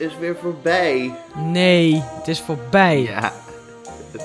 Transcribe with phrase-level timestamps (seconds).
[0.00, 1.14] is weer voorbij.
[1.34, 3.00] Nee, het is voorbij.
[3.02, 3.32] Ja,
[4.12, 4.22] het-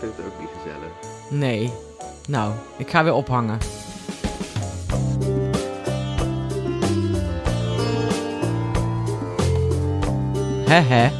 [0.00, 0.92] vind het ook niet gezellig.
[1.30, 1.72] Nee.
[2.28, 3.58] Nou, ik ga weer ophangen.
[10.68, 11.10] Hè hè.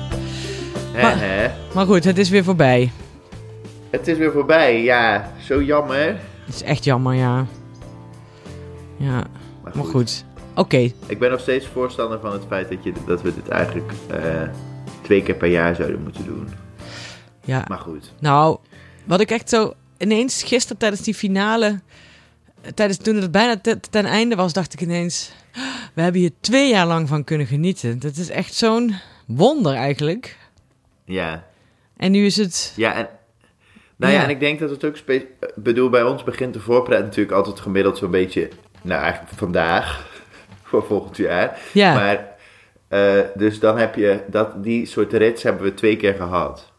[1.03, 1.50] Maar- hè?
[1.75, 2.90] Maar goed, het is weer voorbij.
[3.90, 5.30] Het is weer voorbij, ja.
[5.40, 6.07] Zo jammer.
[6.44, 7.46] Het is echt jammer, ja.
[8.96, 9.25] Ja,
[9.62, 10.25] Maar maar goed.
[10.54, 13.93] Oké, Ik ben nog steeds voorstander van het feit dat, je, dat we dit eigenlijk
[14.10, 14.43] eh,
[15.02, 16.48] twee keer per jaar zouden moeten doen.
[17.44, 17.64] ja.
[17.68, 18.12] Maar goed.
[18.20, 18.58] Nou,
[19.04, 21.80] wat ik echt zo ineens gisteren tijdens die finale,
[22.74, 25.32] tijdens toen het bijna te- ten einde was, dacht ik ineens,
[25.94, 27.98] we hebben hier twee jaar lang van kunnen genieten.
[27.98, 28.94] Dat is echt zo'n
[29.26, 30.38] wonder eigenlijk.
[31.04, 31.44] Ja.
[31.96, 33.08] En nu is het, Ja, en...
[33.96, 34.24] Nou ja, Ja.
[34.24, 34.96] en ik denk dat het ook...
[34.96, 38.48] spe- bedoel, bij ons begint de voorpret natuurlijk altijd gemiddeld zo'n beetje...
[38.82, 40.10] Nou, eigenlijk vandaag.
[40.72, 41.58] Voor volgend jaar.
[41.72, 42.28] ja, Maar,
[42.88, 44.20] eh, dus dan heb je...
[44.26, 46.72] Dat, die soort rits hebben we twee keer gehad.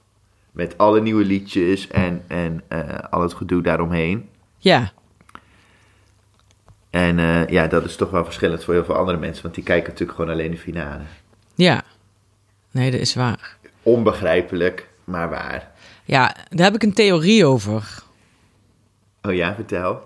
[0.52, 4.30] Met alle nieuwe liedjes en, en eh, al het gedoe daaromheen.
[4.58, 4.92] ja,
[6.90, 9.44] En eh, ja, dat is toch wel verschillend voor heel veel andere mensen.
[9.44, 11.04] Want die kijken natuurlijk gewoon alleen de finale.
[11.56, 11.84] ja.
[12.72, 13.58] Nee, dat is waar.
[13.84, 15.72] Onbegrijpelijk, maar waar.
[16.04, 18.04] Ja, daar heb ik een theorie over.
[19.22, 20.02] Oh ja, vertel.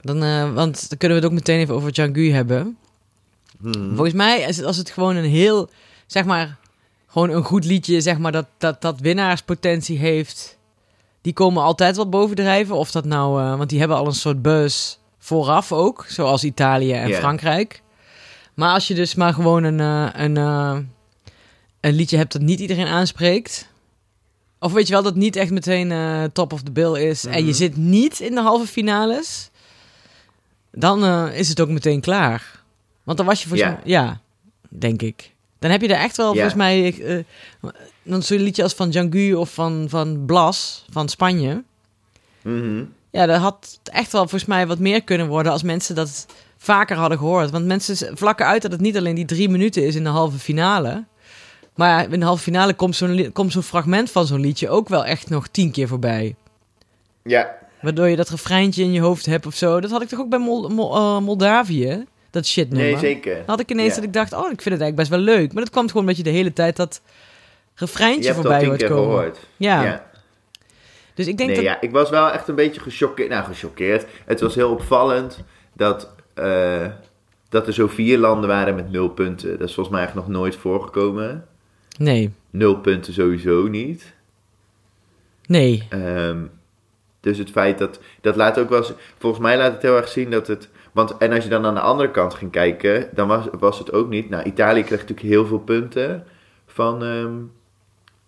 [0.00, 0.18] Dan,
[0.54, 2.78] want dan kunnen we het ook meteen even over Django hebben.
[3.60, 3.88] Hmm.
[3.88, 5.70] Volgens mij is het als het gewoon een heel,
[6.06, 6.56] zeg maar,
[7.06, 10.58] gewoon een goed liedje, zeg maar, dat, dat, dat winnaarspotentie heeft.
[11.20, 12.76] Die komen altijd wel bovendrijven.
[12.76, 16.92] Of dat nou, eh, want die hebben al een soort buzz vooraf ook, zoals Italië
[16.92, 17.14] en.
[17.14, 17.82] Frankrijk.
[18.54, 20.78] Maar als je dus maar gewoon een, eh, een, eh,
[21.80, 23.68] een liedje hebt dat niet iedereen aanspreekt.
[24.60, 27.24] Of weet je wel, dat niet echt meteen top of the bill is.
[27.24, 27.52] En je Mhm.
[27.52, 29.50] zit niet in de halve finales.
[30.72, 32.57] Dan is het ook meteen klaar.
[33.08, 33.74] Want dan was je volgens Ja.
[33.74, 33.92] mij...
[33.92, 34.20] Ja,
[34.68, 35.34] denk ik.
[35.58, 36.32] Dan heb je er echt wel, Ja.
[36.32, 36.94] volgens mij...
[37.00, 37.24] eh,
[38.02, 41.62] dan zo'n liedje als van Django of van, van Blas, van Spanje.
[42.42, 42.84] Mhm.
[43.10, 45.52] Ja, dat had echt wel volgens mij wat meer kunnen worden...
[45.52, 46.26] als mensen dat
[46.56, 47.50] vaker hadden gehoord.
[47.50, 50.38] Want mensen vlakken uit dat het niet alleen die drie minuten is in de halve
[50.38, 51.04] finale...
[51.74, 55.30] Maar in de halve finale komt zo'n zo'n fragment van zo'n liedje ook wel echt
[55.30, 56.34] nog tien keer voorbij.
[57.24, 59.80] Ja, Waardoor je dat refreintje in je hoofd hebt of zo.
[59.80, 62.06] Dat had ik toch ook bij Mol- Mol- eh, Moldavië?
[62.30, 62.90] Dat shit nummer.
[62.90, 63.34] nee, zeker.
[63.36, 63.94] Dan had ik ineens Ja.
[63.94, 65.52] dat ik dacht, oh, ik vind het eigenlijk best wel leuk.
[65.52, 67.10] Maar dat kwam gewoon omdat je de hele tijd dat Je
[67.74, 68.96] refreintje voorbij hoort komen.
[69.04, 69.38] gehoord.
[69.56, 69.82] Ja.
[69.84, 70.06] ja.
[71.14, 71.66] Dus ik denk Nee, dat...
[71.66, 73.28] ja, ik was wel echt een beetje gechoqueerd.
[73.28, 74.06] Nou, gechoqueerd.
[74.24, 75.38] Het was heel opvallend
[75.72, 76.86] dat, eh,
[77.48, 79.58] dat er zo vier landen waren met nul punten.
[79.58, 81.46] Dat is volgens mij eigenlijk nog nooit voorgekomen.
[81.98, 84.12] Nee, Nul punten sowieso niet.
[85.46, 85.86] nee.
[85.88, 86.38] Ehm,
[87.20, 88.84] dus het feit dat, dat laat ook wel
[89.18, 91.74] volgens mij laat het heel erg zien dat het, want en als je dan aan
[91.74, 95.28] de andere kant ging kijken, dan was, was het ook niet, nou Italië kreeg natuurlijk
[95.28, 96.24] heel veel punten
[96.66, 97.34] van, ehm,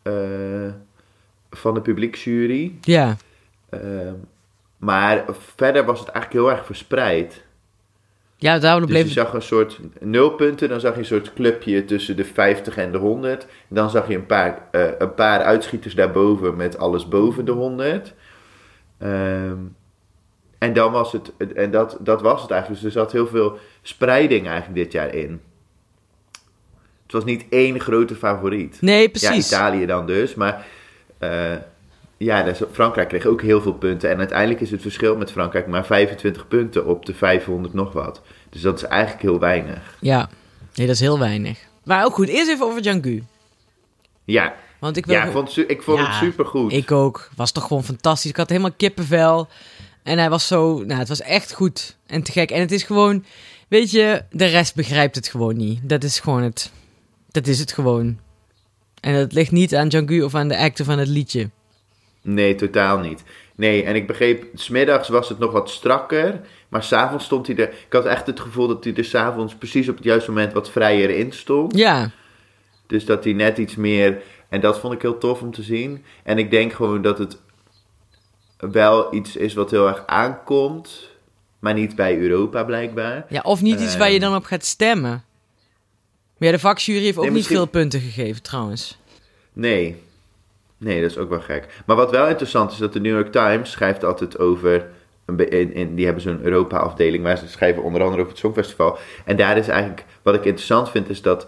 [0.02, 0.72] eh,
[1.50, 3.16] van de publieksjury, Ja,
[3.70, 4.14] Ehm,
[4.76, 5.24] maar
[5.56, 7.44] verder was het eigenlijk heel erg verspreid.
[8.36, 11.32] ja daarom Dus bleef je zag een soort nul punten, dan zag je een soort
[11.32, 13.46] clubje tussen de 50 en de 100.
[13.68, 18.14] Dan zag je een paar, eh, een paar uitschieters daarboven met alles boven de 100.
[18.98, 19.56] Ehm,
[20.60, 22.82] en dan was het, en dat, dat was het eigenlijk.
[22.82, 25.40] Dus er zat heel veel spreiding eigenlijk dit jaar in.
[27.02, 28.76] Het was niet één grote favoriet.
[28.80, 29.46] Nee, Ja, precies.
[29.52, 30.66] Italië dan dus, maar
[31.18, 31.56] eh,
[32.16, 34.10] ja, Frankrijk kreeg ook heel veel punten.
[34.10, 38.22] En uiteindelijk is het verschil met Frankrijk maar 25 punten op de 500 nog wat.
[38.50, 39.96] Dus dat is eigenlijk heel weinig.
[40.00, 40.28] Ja,
[40.74, 41.58] nee, dat is heel weinig.
[41.84, 43.18] Maar ook goed, eerst even over Django.
[44.24, 45.14] Ja, Want ik wil...
[45.14, 46.72] ja ik vond, ik vond Ja, het supergoed.
[46.72, 47.28] Ik ook.
[47.36, 48.30] Was toch gewoon fantastisch.
[48.30, 49.48] Ik had helemaal kippenvel.
[50.10, 50.82] En hij was zo...
[50.84, 51.96] Nou, het was echt goed.
[52.06, 52.50] En te gek.
[52.50, 53.24] En het is gewoon...
[53.68, 55.88] Weet je, de rest begrijpt het gewoon niet.
[55.88, 56.72] Dat is gewoon het...
[57.30, 58.18] Dat is het gewoon.
[59.00, 61.50] En dat ligt niet aan Django of aan de act of aan het liedje.
[62.22, 63.22] Nee, totaal niet.
[63.54, 66.40] Nee, en ik begreep, smiddags was het nog wat strakker.
[66.68, 67.68] Maar s'avonds stond hij er...
[67.68, 70.70] Ik had echt het gevoel dat hij er s'avonds precies op het juiste moment wat
[70.70, 71.76] vrijer in stond.
[71.76, 72.10] Ja,
[72.86, 74.22] Dus dat hij net iets meer.
[74.48, 76.04] En dat vond ik heel tof om te zien.
[76.22, 77.38] En ik denk gewoon dat het
[78.60, 81.08] wel iets is wat heel erg aankomt.
[81.58, 83.24] Maar niet bij Europa blijkbaar.
[83.28, 84.22] ja of niet iets waar je Ehm.
[84.28, 85.10] dan op gaat stemmen.
[86.38, 88.98] Maar ja, de vakjury heeft ook Nee, niet veel punten gegeven trouwens.
[89.52, 90.02] Nee.
[90.76, 91.82] Nee, dat is ook wel gek.
[91.86, 94.86] Maar wat wel interessant is, dat de New York Times schrijft altijd over...
[95.26, 98.40] een be- In, in, die hebben zo'n Europa-afdeling waar ze schrijven onder andere over het
[98.42, 98.98] Songfestival.
[99.24, 100.04] En daar is eigenlijk...
[100.22, 101.46] Wat ik interessant vind, is dat...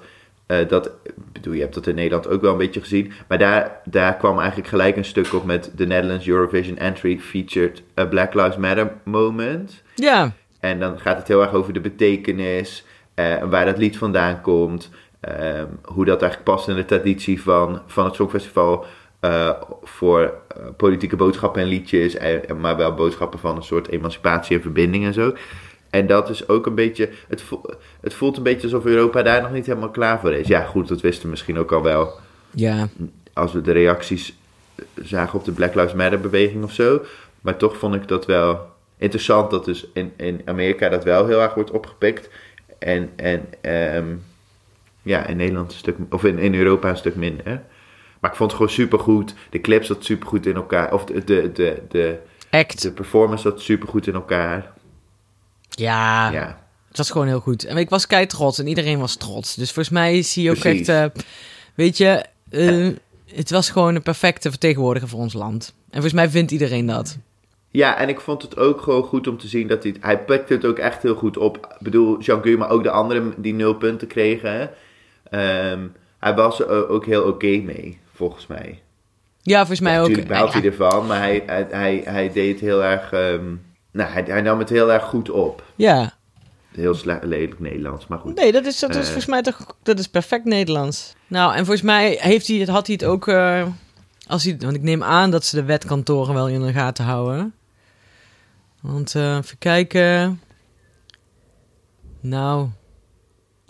[0.52, 0.90] eh, dat
[1.32, 3.12] bedoel, je hebt dat in Nederland ook wel een beetje gezien.
[3.28, 5.70] Maar daar, daar kwam eigenlijk gelijk een stuk op met...
[5.76, 9.82] de Netherlands Eurovision Entry featured a Black Lives Matter moment.
[9.94, 12.84] Ja, En dan gaat het heel erg over de betekenis,
[13.14, 14.90] eh, waar dat lied vandaan komt.
[15.20, 18.84] ehm, hoe dat eigenlijk past in de traditie van, van het Songfestival.
[19.20, 19.50] eh,
[19.82, 20.34] voor
[20.76, 25.12] politieke boodschappen en liedjes, en, maar wel boodschappen van een soort emancipatie en verbinding en
[25.12, 25.34] zo.
[25.92, 27.08] En dat is ook een beetje.
[27.28, 27.44] Het,
[28.02, 30.46] het voelt een beetje alsof Europa daar nog niet helemaal klaar voor is.
[30.46, 32.12] Ja, goed, dat wisten we misschien ook al wel
[32.50, 32.88] Ja,
[33.32, 34.36] als we de reacties
[35.02, 37.02] zagen op de Black Lives Matter beweging of zo.
[37.40, 41.40] Maar toch vond ik dat wel interessant dat dus in, in Amerika dat wel heel
[41.40, 42.28] erg wordt opgepikt.
[42.78, 44.14] En, en ehm,
[45.02, 47.62] ja, in Nederland een stuk, of in, in Europa een stuk minder.
[48.20, 49.34] Maar ik vond het gewoon supergoed.
[49.50, 50.92] De clip zat supergoed in elkaar.
[50.92, 52.18] Of de, de, de, de,
[52.50, 52.82] act.
[52.82, 54.72] de performance zat supergoed in elkaar.
[55.68, 56.61] Ja, Ja,
[56.92, 57.64] het was gewoon heel goed.
[57.64, 59.54] En ik was kei trots en iedereen was trots.
[59.54, 60.88] Dus volgens mij zie je ook Precies.
[60.88, 61.22] echt, eh,
[61.74, 62.88] weet je, eh,
[63.34, 65.74] het was gewoon een perfecte vertegenwoordiger voor ons land.
[65.84, 67.18] En volgens mij vindt iedereen dat.
[67.70, 69.94] Ja, en ik vond het ook gewoon goed om te zien dat hij...
[70.00, 71.56] Hij pakte het ook echt heel goed op.
[71.56, 74.70] Ik bedoel, Jean Guy, maar ook de anderen die nul punten kregen.
[75.30, 75.80] Ehm,
[76.18, 78.82] hij was er ook heel oké mee, volgens mij.
[79.42, 80.08] Ja, volgens mij ook.
[80.08, 83.12] Natuurlijk baalt hij ervan, maar hij, hij, hij, hij deed het heel erg...
[83.12, 83.44] ehm,
[83.92, 85.62] nou, hij, hij nam het heel erg goed op.
[85.76, 86.20] ja.
[86.72, 88.34] Heel slecht, lelijk Nederlands, maar goed.
[88.34, 89.02] Nee, dat is, dat is Eh.
[89.02, 91.14] volgens mij toch, dat is perfect Nederlands.
[91.26, 93.66] Nou, en volgens mij heeft hij, had hij het ook, eh,
[94.26, 97.54] als hij, want ik neem aan dat ze de wetkantoren wel in de gaten houden.
[98.80, 100.40] Want, eh, even kijken.
[102.20, 102.68] Nou,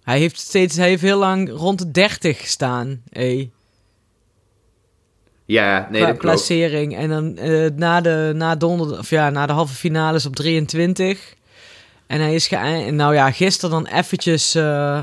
[0.02, 3.50] hij heeft steeds, hij heeft heel lang rond de 30 gestaan, hé.
[5.44, 6.34] Ja, nee, qua dat klopt.
[6.46, 6.96] placering.
[6.96, 7.34] En dan
[7.76, 11.34] na, de, na, donder, of ja, na de halve finales op 23.
[12.12, 12.90] En hij is geëindigd.
[12.94, 15.00] Nou ja, gisteren dan eventjes eh,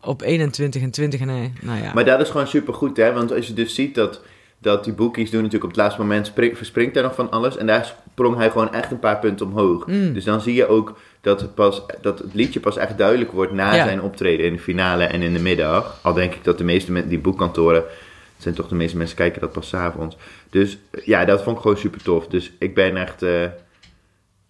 [0.00, 1.20] op 21 en 20.
[1.20, 1.92] En hij, nou ja.
[1.94, 3.12] Maar dat is gewoon supergoed, hè?
[3.12, 4.20] Want als je dus ziet dat,
[4.58, 7.56] dat die boekies doen natuurlijk op het laatste moment spring- verspringt er nog van alles.
[7.56, 9.86] En daar sprong hij gewoon echt een paar punten omhoog.
[9.86, 10.12] Mm.
[10.12, 13.52] Dus dan zie je ook dat het, pas, dat het liedje pas echt duidelijk wordt
[13.52, 13.84] na Ja.
[13.84, 15.98] zijn optreden in de finale en in de middag.
[16.02, 17.84] Al denk ik dat de meeste mensen, die boekkantoren,
[18.36, 20.16] zijn toch de meeste mensen kijken dat pas 's avonds.
[20.50, 22.26] Dus ja, dat vond ik gewoon super tof.
[22.26, 23.44] Dus ik ben echt, eh,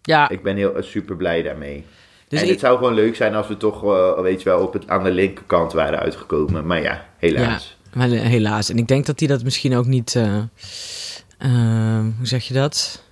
[0.09, 1.85] ja, ik ben heel eh, super blij daarmee.
[2.29, 4.61] dus en ik- het zou gewoon leuk zijn als we toch, eh, weet je wel,
[4.61, 6.67] op het, aan de linkerkant waren uitgekomen.
[6.67, 7.77] Maar ja, helaas.
[7.95, 8.69] maar helaas.
[8.71, 10.15] En ik denk dat hij dat misschien ook niet.
[10.17, 10.37] eh,
[11.39, 13.03] eh, hoe zeg je dat?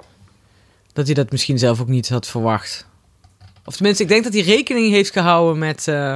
[0.92, 2.86] Dat hij dat misschien zelf ook niet had verwacht.
[3.64, 5.88] Of tenminste, ik denk dat hij rekening heeft gehouden met.
[5.88, 6.14] eh,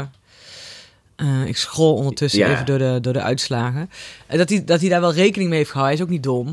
[1.16, 2.52] eh, ik scroll ondertussen Ja.
[2.52, 3.90] even door de, door de uitslagen.
[4.26, 5.96] En dat hij, dat hij daar wel rekening mee heeft gehouden.
[5.98, 6.48] Hij is ook niet dom.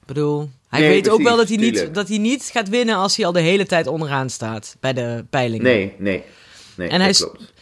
[0.00, 1.94] Ik bedoel, hij Nee, weet ook wel dat hij, niet, tuurlijk.
[1.94, 5.24] dat hij niet gaat winnen als hij al de hele tijd onderaan staat bij de
[5.30, 5.64] peilingen.
[5.64, 6.22] Nee, nee.
[6.76, 7.52] Nee, En dat hij is- klopt.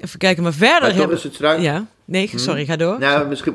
[0.00, 1.16] Even kijken, maar verder Maar hebben...
[1.16, 1.62] is het straks...
[1.62, 2.98] Ja, nee, sorry, ga door.
[2.98, 3.54] Nou, misschien...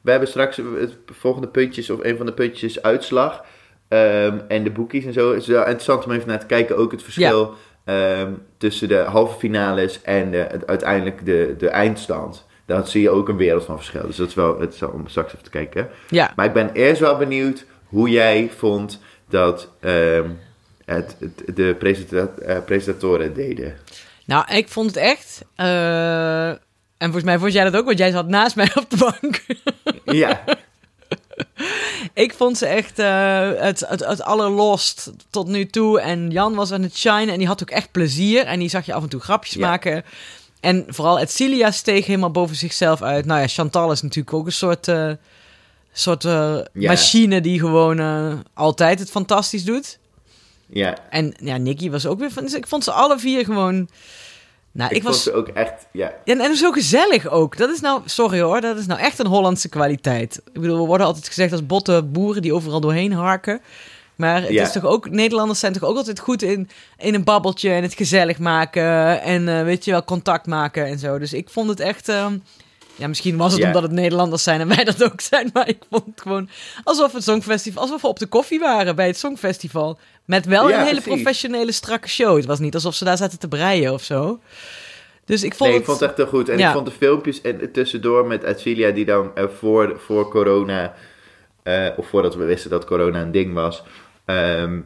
[0.00, 3.44] We hebben straks het volgende puntjes, of een van de puntjes, uitslag.
[3.88, 5.32] Ehm, en de boekies en zo.
[5.32, 6.76] Het is wel interessant om even naar te kijken.
[6.76, 7.54] Ook het verschil
[7.84, 12.46] ehm, tussen de halve finales en de, het- uiteindelijk de, de eindstand.
[12.66, 14.06] Daar zie je ook een wereld van verschil.
[14.06, 15.88] Dus dat is wel het is om straks even te kijken.
[16.08, 20.28] Ja, Maar ik ben eerst wel benieuwd hoe jij vond dat ehm,
[20.84, 23.76] het, het- de presenta- eh, presentatoren deden.
[24.24, 25.42] nou, ik vond het echt...
[25.54, 26.58] eh, en
[27.06, 29.42] volgens mij vond jij dat ook, want jij zat naast mij op de bank.
[30.04, 30.44] Ja,
[32.14, 36.00] ik vond ze echt eh, het, het, het allerlost tot nu toe.
[36.00, 38.44] En Jan was aan het shinen en die had ook echt plezier.
[38.44, 39.68] En die zag je af en toe grapjes Ja.
[39.68, 40.04] maken.
[40.60, 43.24] En vooral Edcilia steeg helemaal boven zichzelf uit.
[43.24, 44.88] Nou ja, Chantal is natuurlijk ook een soort,
[45.92, 49.98] soort eh, machine die gewoon eh, altijd het fantastisch doet.
[50.66, 50.96] ja.
[51.10, 52.42] En ja, Nicky was ook weer van...
[52.42, 53.88] dus ik vond ze alle vier gewoon...
[54.72, 55.22] Nou, Ik, ik, vond was...
[55.22, 57.56] ze ook echt, ja, En, en zo gezellig ook.
[57.56, 60.40] Dat is nou, sorry hoor, dat is nou echt een Hollandse kwaliteit.
[60.52, 63.60] Ik bedoel, we worden altijd gezegd als botte boeren die overal doorheen harken.
[64.16, 66.68] Maar het is toch ook, Nederlanders zijn toch ook altijd goed in,
[66.98, 69.22] in een babbeltje en het gezellig maken.
[69.22, 71.18] En eh, weet je wel, contact maken en zo.
[71.18, 72.12] Dus ik vond het echt.
[72.96, 73.66] Ja, misschien was het Ja.
[73.66, 75.50] omdat het Nederlanders zijn en wij dat ook zijn.
[75.52, 76.48] Maar ik vond het gewoon
[76.84, 79.98] alsof het Songfestival, alsof we op de koffie waren bij het Songfestival.
[80.24, 81.22] Met wel Ja, een hele precies.
[81.22, 82.36] professionele, strakke show.
[82.36, 84.40] Het was niet alsof ze daar zaten te breien of zo.
[85.24, 86.48] Dus ik vond nee, ik vond het echt heel goed.
[86.48, 86.66] En Ja.
[86.68, 90.94] ik vond de filmpjes en tussendoor met Edcilia die dan eh, voor, voor corona,
[91.62, 93.82] eh, of voordat we wisten dat corona een ding was,
[94.24, 94.80] ehm,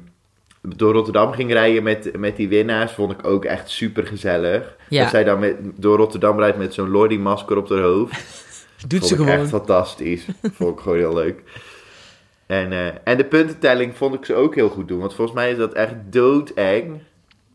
[0.66, 4.76] door Rotterdam ging rijden met, met die winnaars, vond ik ook echt super gezellig.
[4.88, 5.02] Ja.
[5.02, 8.12] Dat zij dan met, door Rotterdam rijdt met zo'n Lordy-masker op haar hoofd.
[8.88, 9.30] Doet vond ze gewoon.
[9.30, 10.26] echt fantastisch.
[10.56, 11.42] vond ik gewoon heel leuk.
[12.46, 14.98] En, eh, en de puntentelling vond ik ze ook heel goed doen.
[14.98, 17.00] Want volgens mij is dat echt doodeng.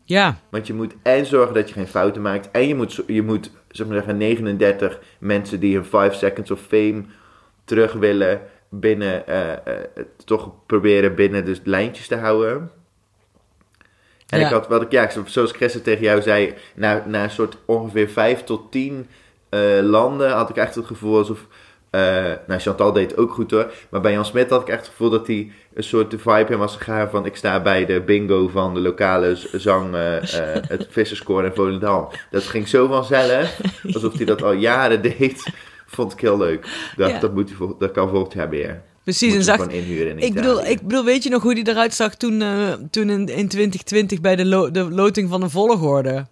[0.04, 2.50] Ja, Want je moet en zorgen dat je geen fouten maakt.
[2.50, 6.60] En je moet, je moet zeg maar zeggen, 39 mensen die hun 5 seconds of
[6.60, 7.04] fame
[7.64, 9.58] terug willen binnen, eh, eh,
[10.24, 12.70] toch proberen binnen dus lijntjes te houden.
[14.30, 14.46] En Ja.
[14.46, 17.56] ik had, wat ik, ja, zoals Chris het tegen jou zei, na, na een soort
[17.64, 19.06] ongeveer 5 tot 10
[19.48, 21.46] eh, landen had ik echt het gevoel alsof...
[21.90, 22.00] eh,
[22.46, 23.72] nou, Chantal deed het ook goed hoor.
[23.90, 26.52] Maar bij Jan Smit had ik echt het gevoel dat hij een soort de vibe
[26.52, 27.26] in was gegaan van...
[27.26, 30.16] Ik sta bij de bingo van de lokale zang, eh,
[30.56, 32.08] eh, het Visserskoor in Volendam.
[32.30, 33.60] Dat ging zo vanzelf,
[33.92, 35.46] alsof hij dat al jaren deed.
[35.86, 36.92] Vond ik heel leuk.
[36.96, 37.18] Dacht, Ja.
[37.20, 38.82] dat, moet dat kan volgend jaar weer.
[39.04, 41.94] Precies, en zag, inhuren in ik, bedoel, ik bedoel, weet je nog hoe die eruit
[41.94, 46.26] zag toen, eh, toen in, in 2020 bij de, lo- de loting van de volgorde?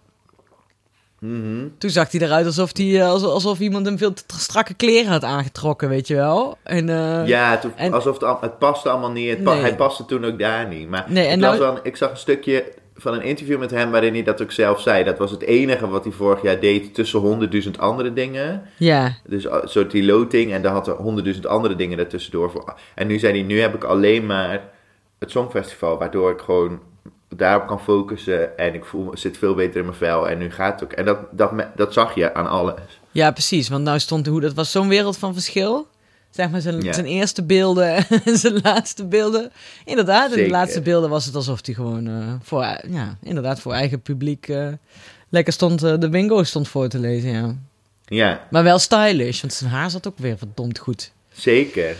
[1.19, 1.67] Mhm.
[1.77, 5.23] Toen zag hij eruit alsof, die, eh, alsof, iemand hem veel te strakke kleren had
[5.23, 6.57] aangetrokken, weet je wel?
[6.63, 9.29] En, eh, Ja, toen, en- alsof het, al- het paste allemaal niet.
[9.29, 9.61] Het pa- Nee.
[9.61, 10.89] Hij paste toen ook daar niet.
[10.89, 14.13] Maar Nee, en ik, nou- ik zag een stukje van een interview met hem waarin
[14.13, 15.03] hij dat ook zelf zei.
[15.03, 18.63] Dat was het enige wat hij vorig jaar deed tussen honderdduizend andere dingen.
[18.77, 22.51] ja, Dus een soort die loting en dan had er honderdduizend andere dingen ertussendoor.
[22.51, 22.73] Voor.
[22.95, 24.63] En nu zei hij, nu heb ik alleen maar
[25.19, 26.79] het Songfestival, waardoor ik gewoon
[27.35, 30.79] daarop kan focussen en ik voel, zit veel beter in mijn vel en nu gaat
[30.79, 30.95] het ook.
[30.95, 32.99] En dat, dat, dat zag je aan alles.
[33.11, 33.69] ja, precies.
[33.69, 35.87] Want nou stond hoe dat was zo'n wereld van verschil.
[36.29, 36.93] Zeg maar zijn, Ja.
[36.93, 37.95] zijn eerste beelden
[38.25, 39.51] en zijn laatste beelden.
[39.85, 43.73] Inderdaad, in de laatste beelden was het alsof hij gewoon eh, voor, ja, inderdaad, voor
[43.73, 44.67] eigen publiek eh,
[45.29, 47.55] lekker stond, eh, de bingo stond voor te lezen, ja.
[48.05, 51.11] Ja, Maar wel stylish, want zijn haar zat ook weer verdomd goed.
[51.31, 51.95] zeker.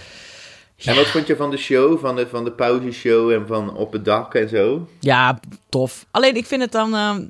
[0.75, 0.91] Ja.
[0.91, 3.91] En wat vond je van de show, van de, van de pauzeshow en van op
[3.91, 4.87] het dak en zo?
[4.99, 6.05] Ja, tof.
[6.11, 7.21] Alleen ik vind het dan ehm,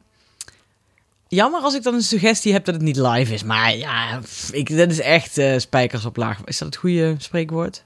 [1.30, 3.44] jammer als ik dan een suggestie heb dat het niet live is.
[3.44, 6.40] Maar ja, pff, ik, dat is echt eh, spijkers op laag.
[6.46, 7.84] Is dat het goede spreekwoord?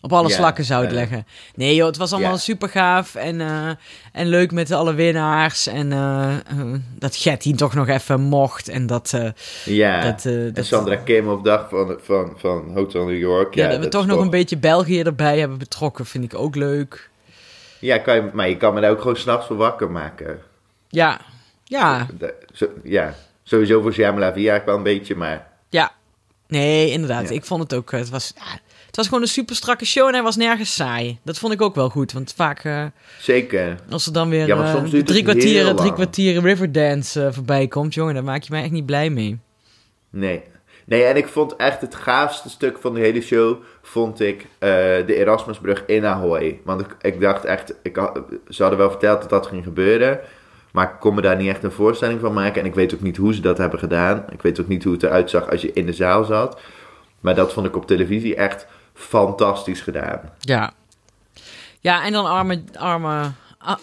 [0.00, 1.26] Op alle slakken zou ik het eh, leggen.
[1.54, 2.36] Nee joh, het was allemaal ja.
[2.36, 3.70] super gaaf en, eh,
[4.12, 5.66] en leuk met alle winnaars.
[5.66, 5.88] En
[6.98, 8.68] dat Getty toch nog even mocht.
[8.68, 9.14] En dat,
[9.64, 13.54] Ja, dat, en Sandra Kim op dag van, van, van Hotel New York.
[13.54, 16.54] ja, Ja, dat we toch nog een beetje België erbij hebben betrokken, vind ik ook
[16.54, 17.10] leuk.
[17.78, 20.38] Ja, kan je, maar je kan me daar ook gewoon s'nachts voor wakker maken.
[20.88, 21.20] Ja,
[21.66, 22.06] ja,
[22.52, 25.48] zo- ja, sowieso voor Jamala Via wel een beetje, maar...
[25.68, 25.92] Ja,
[26.48, 27.28] nee, inderdaad.
[27.28, 27.34] Ja.
[27.34, 27.92] Ik vond het ook.
[27.92, 30.74] eh, Het was, ja, het was gewoon een super strakke show en hij was nergens
[30.74, 31.18] saai.
[31.22, 32.12] Dat vond ik ook wel goed.
[32.12, 32.84] Want vaak, eh,
[33.20, 33.76] Zeker.
[33.90, 38.14] als er dan weer Ja, eh, soms drie, kwartieren, drie kwartieren Riverdance voorbij komt, jongen,
[38.14, 39.38] daar maak je mij echt niet blij mee.
[40.10, 40.42] Nee.
[40.84, 45.14] Nee, en ik vond echt het gaafste stuk van de hele show, vond ik de
[45.16, 46.60] Erasmusbrug in Ahoy.
[46.64, 50.20] Want ik, ik dacht echt, ik had, ze hadden wel verteld dat dat ging gebeuren,
[50.76, 52.60] maar ik kon me daar niet echt een voorstelling van maken.
[52.60, 54.24] En ik weet ook niet hoe ze dat hebben gedaan.
[54.30, 56.60] Ik weet ook niet hoe het eruit zag als je in de zaal zat.
[57.20, 60.20] Maar dat vond ik op televisie echt fantastisch gedaan.
[60.38, 60.72] Ja.
[61.80, 63.30] Ja, en dan arme, arme,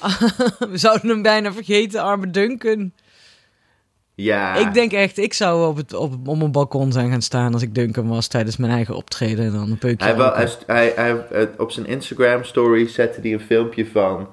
[0.72, 2.92] we zouden hem bijna vergeten, arme Duncan.
[4.16, 7.54] Ja, Ik denk echt, ik zou op, het, op, op mijn balkon zijn gaan staan
[7.54, 9.46] als ik Duncan was tijdens mijn eigen optreden.
[9.46, 10.36] En dan een peukje Hij, wel,
[10.66, 14.28] hij, hij, eh, op zijn Instagram story zette hij een filmpje van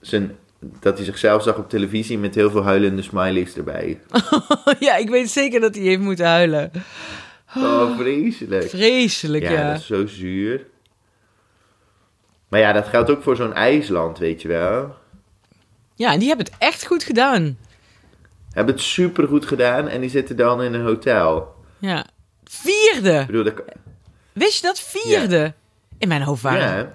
[0.00, 4.00] zijn, dat hij zichzelf zag op televisie met heel veel huilende smileys erbij.
[4.78, 6.70] ja, ik weet zeker dat hij heeft moeten huilen.
[7.56, 8.68] Oh, vreselijk.
[8.68, 9.70] Vreselijk, Ja, ja.
[9.70, 10.66] dat is zo zuur.
[12.48, 14.94] Maar ja, dat geldt ook voor zo'n IJsland, weet je wel.
[15.94, 17.58] Ja, en die hebben het echt goed gedaan.
[18.52, 21.54] Hebben het super goed gedaan en die zitten dan in een hotel.
[21.78, 22.06] Ja.
[22.44, 23.18] Vierde!
[23.18, 23.62] Ik bedoel, dat,
[24.32, 24.80] Wist je dat?
[24.80, 25.52] Vierde!
[25.98, 26.76] In mijn hoofd waren.
[26.76, 26.92] Ja.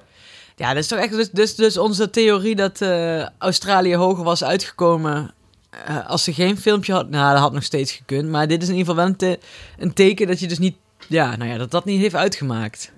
[0.55, 1.11] Ja, dat is toch echt...
[1.15, 5.33] Dus, dus, dus onze theorie dat eh, Australië hoger was uitgekomen...
[5.69, 7.09] eh, als ze geen filmpje had...
[7.09, 8.29] Nou, dat had nog steeds gekund.
[8.29, 9.39] Maar dit is in ieder geval wel een, te-
[9.77, 10.75] een teken dat je dus niet...
[11.07, 12.91] Ja, nou ja, dat dat niet heeft uitgemaakt.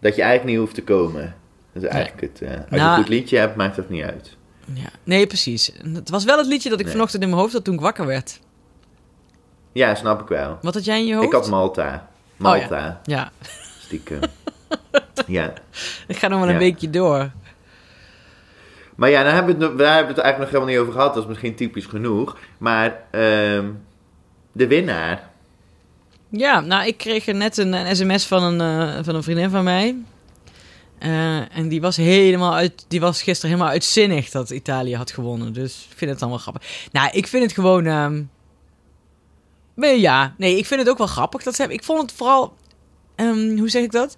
[0.00, 1.34] dat je eigenlijk niet hoeft te komen.
[1.72, 2.42] Dat is eigenlijk het.
[2.42, 4.36] eh, als je Nou- een goed liedje hebt, maakt dat niet uit.
[4.72, 4.88] Ja.
[5.04, 5.72] Nee, precies.
[5.94, 6.94] Het was wel het liedje dat ik Nee.
[6.94, 8.40] vanochtend in mijn hoofd had toen ik wakker werd.
[9.72, 10.58] Ja, snap ik wel.
[10.62, 11.26] Wat had jij in je hoofd?
[11.26, 12.08] Ik had Malta.
[12.36, 13.30] Malta, Ja,
[13.80, 14.18] stiekem.
[15.26, 15.52] ja.
[16.08, 16.60] ik ga nog wel een Ja.
[16.60, 17.30] weekje door.
[18.96, 20.92] Maar ja, daar hebben, we het, daar hebben we het eigenlijk nog helemaal niet over
[20.92, 21.14] gehad.
[21.14, 22.36] Dat is misschien typisch genoeg.
[22.58, 23.66] Maar ehm,
[24.52, 25.28] de winnaar.
[26.28, 29.50] Ja, nou, ik kreeg er net een, een sms van een, eh, van een vriendin
[29.50, 29.96] van mij.
[30.98, 35.52] Eh, en die was helemaal uit, die was gisteren helemaal uitzinnig dat Italië had gewonnen.
[35.52, 36.88] Dus ik vind het dan wel grappig.
[36.92, 37.86] Nou, ik vind het gewoon.
[37.86, 38.22] ehm,
[40.00, 41.78] ja, nee, ik vind het ook wel grappig dat ze hebben.
[41.78, 42.54] Ik vond het vooral.
[43.14, 44.16] ehm, hoe zeg ik dat?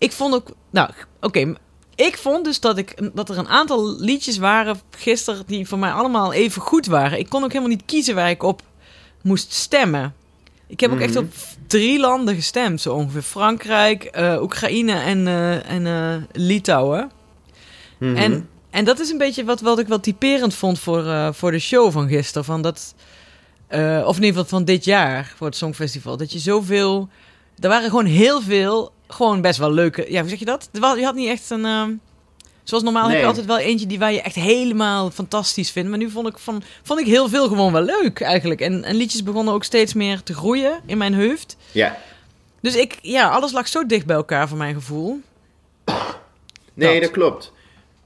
[0.00, 0.48] Ik vond ook.
[0.70, 0.90] Nou,
[1.20, 1.54] oké.
[1.94, 5.90] ik vond dus dat, ik, dat er een aantal liedjes waren gisteren die voor mij
[5.92, 7.18] allemaal even goed waren.
[7.18, 8.62] Ik kon ook helemaal niet kiezen waar ik op
[9.22, 10.14] moest stemmen.
[10.66, 11.22] Ik heb ook echt Mhm.
[11.24, 11.32] op
[11.66, 13.22] drie landen gestemd, zo ongeveer.
[13.22, 17.10] Frankrijk, eh, Oekraïne en, eh, en eh, Litouwen.
[17.98, 18.16] Mhm.
[18.16, 21.58] En, en dat is een beetje wat, wat ik wel typerend vond voor, voor de
[21.58, 22.44] show van gisteren.
[22.44, 22.94] Van dat,
[24.04, 26.16] of in ieder geval van dit jaar, voor het Songfestival.
[26.16, 27.08] Dat je zoveel...
[27.58, 30.06] Er waren gewoon heel veel, gewoon best wel leuke...
[30.12, 30.68] Ja, hoe zeg je dat?
[30.72, 31.64] Je had niet echt een...
[31.64, 31.92] ehm,
[32.64, 35.88] Zoals normaal heb je altijd wel eentje die waar je echt helemaal fantastisch vindt.
[35.88, 38.60] Maar nu vond ik, van, vond ik heel veel gewoon wel leuk eigenlijk.
[38.60, 41.56] En, en liedjes begonnen ook steeds meer te groeien in mijn hoofd.
[41.72, 41.96] Ja.
[42.60, 45.20] Dus ik, ja, alles lag zo dicht bij elkaar voor mijn gevoel.
[46.74, 47.02] Nee, Dat.
[47.02, 47.52] dat klopt.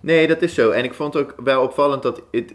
[0.01, 0.71] Nee, dat is zo.
[0.71, 2.53] En ik vond ook wel opvallend dat het,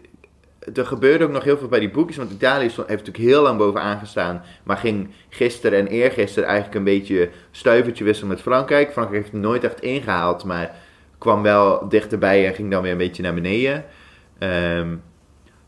[0.74, 2.16] er gebeurde ook nog heel veel bij die boekjes.
[2.16, 4.42] Want Italië stond- heeft natuurlijk heel lang bovenaan gestaan.
[4.62, 8.92] Maar ging gisteren en eergisteren eigenlijk een beetje stuivertje wisselen met Frankrijk.
[8.92, 10.74] Frankrijk heeft het nooit echt ingehaald, maar
[11.18, 13.84] kwam wel dichterbij en ging dan weer een beetje naar beneden.
[14.38, 14.88] Ehm,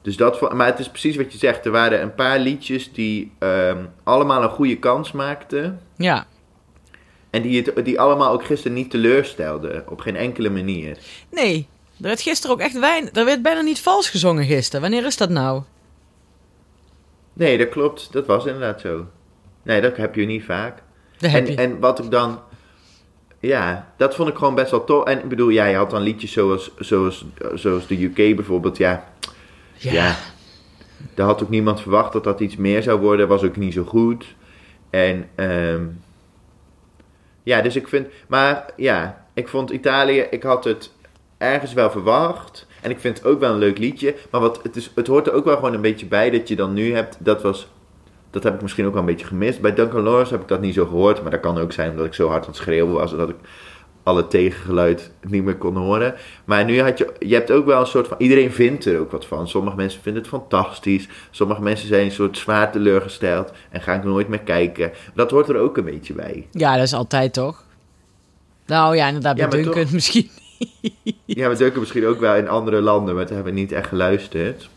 [0.03, 1.65] dus dat, maar het is precies wat je zegt.
[1.67, 5.81] Er waren een paar liedjes die ehm, allemaal een goede kans maakten.
[5.97, 6.27] Ja,
[7.31, 9.85] En die, het, die allemaal ook gisteren niet teleurstelden.
[9.91, 10.99] Op geen enkele manier.
[11.31, 11.69] nee.
[12.03, 13.11] Er werd gisteren ook echt weinig...
[13.13, 14.81] Er werd bijna niet vals gezongen gisteren.
[14.81, 15.63] Wanneer is dat nou?
[17.33, 18.13] Nee, dat klopt.
[18.13, 19.07] Dat was inderdaad zo.
[19.63, 20.83] Nee, dat heb je niet vaak.
[21.19, 21.55] Heb En, je.
[21.55, 22.41] en wat ik dan...
[23.41, 25.05] Ja, dat vond ik gewoon best wel tof.
[25.05, 28.77] En ik bedoel, ja, je had dan liedjes zoals, zoals, zoals de UK bijvoorbeeld.
[28.77, 29.13] Ja,
[29.77, 30.17] ja.
[31.15, 33.29] Daar had ook niemand verwacht dat dat iets meer zou worden.
[33.29, 34.35] Was ook niet zo goed.
[34.91, 35.85] En ehm,
[37.43, 38.07] ja, dus ik vind...
[38.29, 40.27] Maar ja, ik vond Italië...
[40.31, 40.92] Ik had het
[41.43, 42.67] ergens wel verwacht.
[42.81, 44.15] En ik vind het ook wel een leuk liedje.
[44.31, 46.57] Maar wat, het, is, het hoort er ook wel gewoon een beetje bij dat je
[46.57, 47.17] dan nu hebt...
[47.21, 47.69] Dat was...
[48.31, 49.61] Dat heb ik misschien ook wel een beetje gemist.
[49.61, 51.23] Bij Duncan Lawrence heb ik dat niet zo gehoord.
[51.23, 53.11] Maar dat kan ook zijn omdat ik zo hard aan het schreeuwen was...
[53.17, 53.37] dat ik
[54.03, 56.15] alle tegengeluid niet meer kon horen.
[56.45, 57.13] Maar nu had je...
[57.19, 58.17] Je hebt ook wel een soort van...
[58.21, 59.49] Iedereen vindt er ook wat van.
[59.49, 61.09] Sommige mensen vinden het fantastisch.
[61.31, 63.53] Sommige mensen zijn een soort zwaar teleurgesteld...
[63.71, 64.93] en gaan ik nooit meer kijken.
[65.15, 66.47] Dat hoort er ook een beetje bij.
[66.51, 67.65] Ja, dat is altijd toch?
[68.67, 70.31] Nou ja, inderdaad, Ja, bij Duncan toch- misschien.
[71.25, 73.15] Ja, we Duncan misschien ook wel in andere landen...
[73.15, 74.69] maar daar hebben we niet echt geluisterd.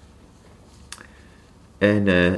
[1.77, 2.07] En...
[2.07, 2.33] eh,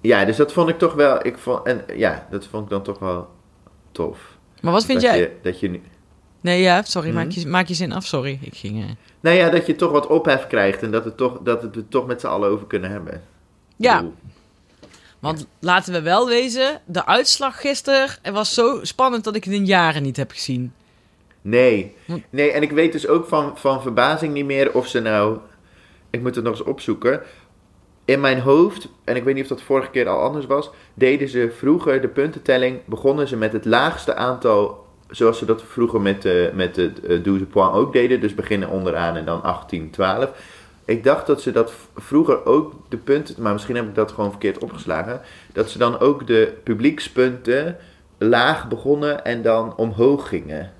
[0.00, 1.26] ja, dus dat vond ik toch wel...
[1.26, 3.28] Ik vond, en ja, dat vond ik dan toch wel
[3.92, 4.18] tof.
[4.60, 5.18] Maar wat vind dat jij...
[5.18, 5.82] Je, dat je nu...
[6.40, 7.38] Nee, ja, sorry, maak, Mhm.
[7.40, 8.38] je, maak je zin af, sorry.
[8.42, 8.82] Ik ging...
[8.82, 11.76] eh, Nou ja, dat je toch wat ophef krijgt en dat, het toch, dat het
[11.76, 13.22] er toch met z'n allen over kunnen hebben.
[13.76, 14.04] Ja,
[15.18, 19.66] want laten we wel wezen, de uitslag gisteren was zo spannend dat ik het in
[19.66, 20.72] jaren niet heb gezien.
[21.46, 21.94] Nee.
[22.04, 22.18] Hm.
[22.30, 25.38] Nee, en ik weet dus ook van, van verbazing niet meer of ze nou...
[26.10, 27.22] Ik moet het nog eens opzoeken.
[28.04, 30.70] In mijn hoofd, en ik weet niet of dat vorige keer al anders was...
[30.94, 32.80] deden ze vroeger de puntentelling...
[32.84, 34.86] begonnen ze met het laagste aantal...
[35.10, 38.20] zoals ze dat vroeger met, de met het uh, 12 point ook deden.
[38.20, 40.30] Dus beginnen onderaan en dan 18, 12.
[40.84, 43.42] Ik dacht dat ze dat vroeger ook de punten...
[43.42, 45.20] maar misschien heb ik dat gewoon verkeerd opgeslagen...
[45.52, 47.76] dat ze dan ook de publiekspunten
[48.18, 50.75] laag begonnen en dan omhoog gingen.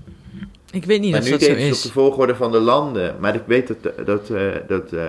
[0.71, 1.77] Ik weet niet Maar of nu dat zo is.
[1.77, 3.17] op de volgorde van de landen.
[3.21, 5.05] Maar ik weet dat, dat, eh, dat eh,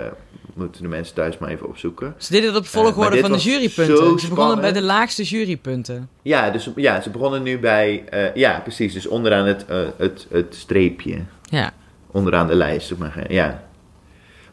[0.54, 2.14] moeten de mensen thuis maar even opzoeken.
[2.18, 4.20] Ze deden het op Eh, volgorde van de jurypunten.
[4.20, 6.10] Ze begonnen bij de laagste jurypunten.
[6.22, 9.66] Ja, dus ja, ze begonnen nu bij, ja precies, dus onderaan het,
[9.98, 11.18] het, het streepje.
[11.50, 11.74] Ja.
[12.12, 13.26] Onderaan de lijst, zeg maar.
[13.34, 13.64] Ja.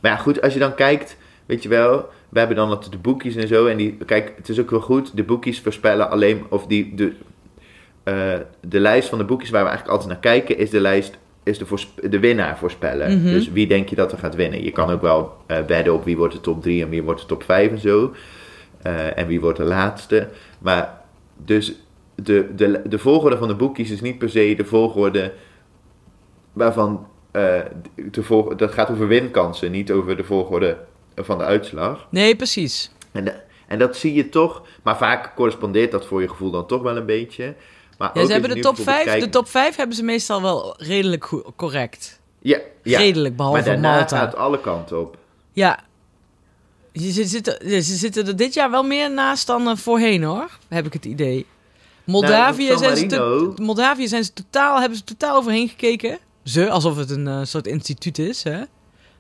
[0.00, 2.98] Maar ja, goed, als je dan kijkt, weet je wel, we hebben dan altijd de
[2.98, 3.66] boekjes en zo.
[3.66, 7.12] En die, kijk, het is ook wel goed, de boekjes voorspellen alleen, of die, de,
[8.04, 8.14] eh,
[8.60, 11.58] de lijst van de boekjes waar we eigenlijk altijd naar kijken, is de lijst, is
[11.58, 11.66] de,
[12.08, 13.18] de winnaar voorspellen.
[13.18, 13.32] Mhm.
[13.32, 14.64] Dus wie denk je dat er gaat winnen?
[14.64, 17.20] Je kan ook wel eh bedden op wie wordt de top 3 en wie wordt
[17.20, 18.14] de top 5 en zo.
[18.82, 20.28] Eh, en wie wordt de laatste.
[20.58, 21.00] Maar
[21.44, 21.74] dus
[22.14, 25.32] de, de, de volgorde van de boekjes is niet per se de volgorde
[26.52, 27.06] waarvan
[28.10, 30.76] de volg- dat gaat over winkansen, niet over de volgorde
[31.16, 32.06] van de uitslag.
[32.10, 32.90] Nee, precies.
[33.12, 33.34] En, de-
[33.66, 36.96] en dat zie je toch, maar vaak correspondeert dat voor je gevoel dan toch wel
[36.96, 37.54] een beetje.
[37.98, 39.20] Maar Ja, ze hebben de top bijvoorbeeld 5.
[39.24, 42.20] De top 5 hebben ze meestal wel redelijk goed, correct.
[42.38, 42.98] Ja, ja.
[42.98, 44.18] Redelijk, behalve maar daarna Malta.
[44.18, 45.18] gaat alle kanten op.
[45.52, 45.78] Ja.
[46.94, 50.58] Ze, zitten, ze zitten er dit jaar wel meer naast dan eh, voorheen hoor.
[50.68, 51.46] Heb ik het idee.
[52.04, 56.18] Moldavië, Nou, zijn, ze Moldavië zijn ze totaal, hebben ze totaal overheen gekeken.
[56.44, 58.42] Ze, alsof het een eh, soort instituut is.
[58.42, 58.60] Hè?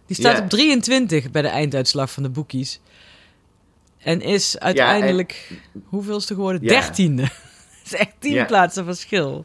[0.06, 0.42] Die staat Ja.
[0.42, 2.80] op 23 bij de einduitslag van de boekies.
[3.98, 5.50] En is uiteindelijk,
[5.84, 6.62] hoeveelste geworden?
[6.62, 6.68] Ja.
[6.68, 7.28] Dertiende.
[7.84, 8.44] Is echt tien Ja.
[8.44, 9.44] plaatsen verschil.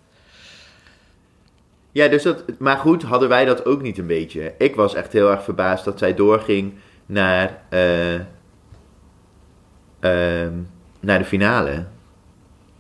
[1.92, 4.54] Ja, dus dat, maar goed, hadden wij dat ook niet een beetje.
[4.58, 6.74] Ik was echt heel erg verbaasd dat zij doorging
[7.06, 8.14] naar, eh,
[10.00, 10.54] ehm,
[11.00, 11.86] naar de finale.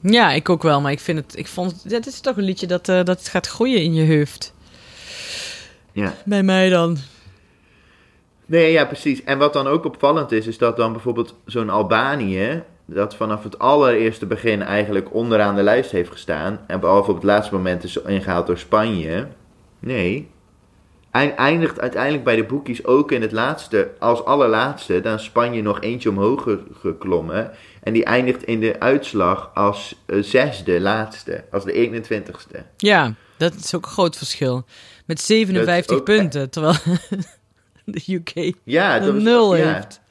[0.01, 0.81] Ja, ik ook wel.
[0.81, 3.19] Maar ik vind het, ik vond het, dit is toch een liedje dat, eh, dat
[3.19, 4.53] het gaat groeien in je hoofd.
[5.91, 6.13] Ja.
[6.25, 6.97] Bij mij dan.
[8.45, 9.23] Nee, ja, precies.
[9.23, 13.59] En wat dan ook opvallend is, is dat dan bijvoorbeeld zo'n Albanië, dat vanaf het
[13.59, 17.97] allereerste begin eigenlijk onderaan de lijst heeft gestaan, en behalve op het laatste moment is
[17.97, 19.27] ingehaald door Spanje.
[19.79, 20.29] Nee,
[21.11, 25.61] Eind- eindigt uiteindelijk bij de boekies ook in het laatste, als allerlaatste, dan is Spanje
[25.61, 27.51] nog eentje omhoog ge- geklommen.
[27.83, 32.59] En die eindigt in de uitslag als eh, zesde laatste, als de 21ste.
[32.77, 34.63] Ja, dat is ook een groot verschil.
[35.05, 36.75] Met 57 ook- punten, terwijl
[37.85, 39.73] de UK Ja, dat nul ja.
[39.73, 40.01] heeft.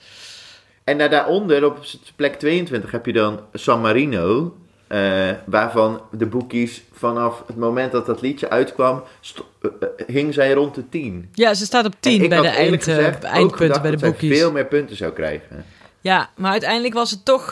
[0.89, 1.79] En daar- daaronder, op
[2.17, 4.57] plek 22, heb je dan San Marino.
[4.89, 9.03] eh, waarvan de boekies vanaf het moment dat dat liedje uitkwam,
[9.63, 11.29] eh, eh, hing zij rond de 10.
[11.33, 14.39] Ja, ze staat op En 10 ik bij de eind, gezegd eindpunten bij de boekies.
[14.39, 15.65] veel meer punten zou krijgen.
[16.01, 17.51] Ja, maar uiteindelijk was het toch.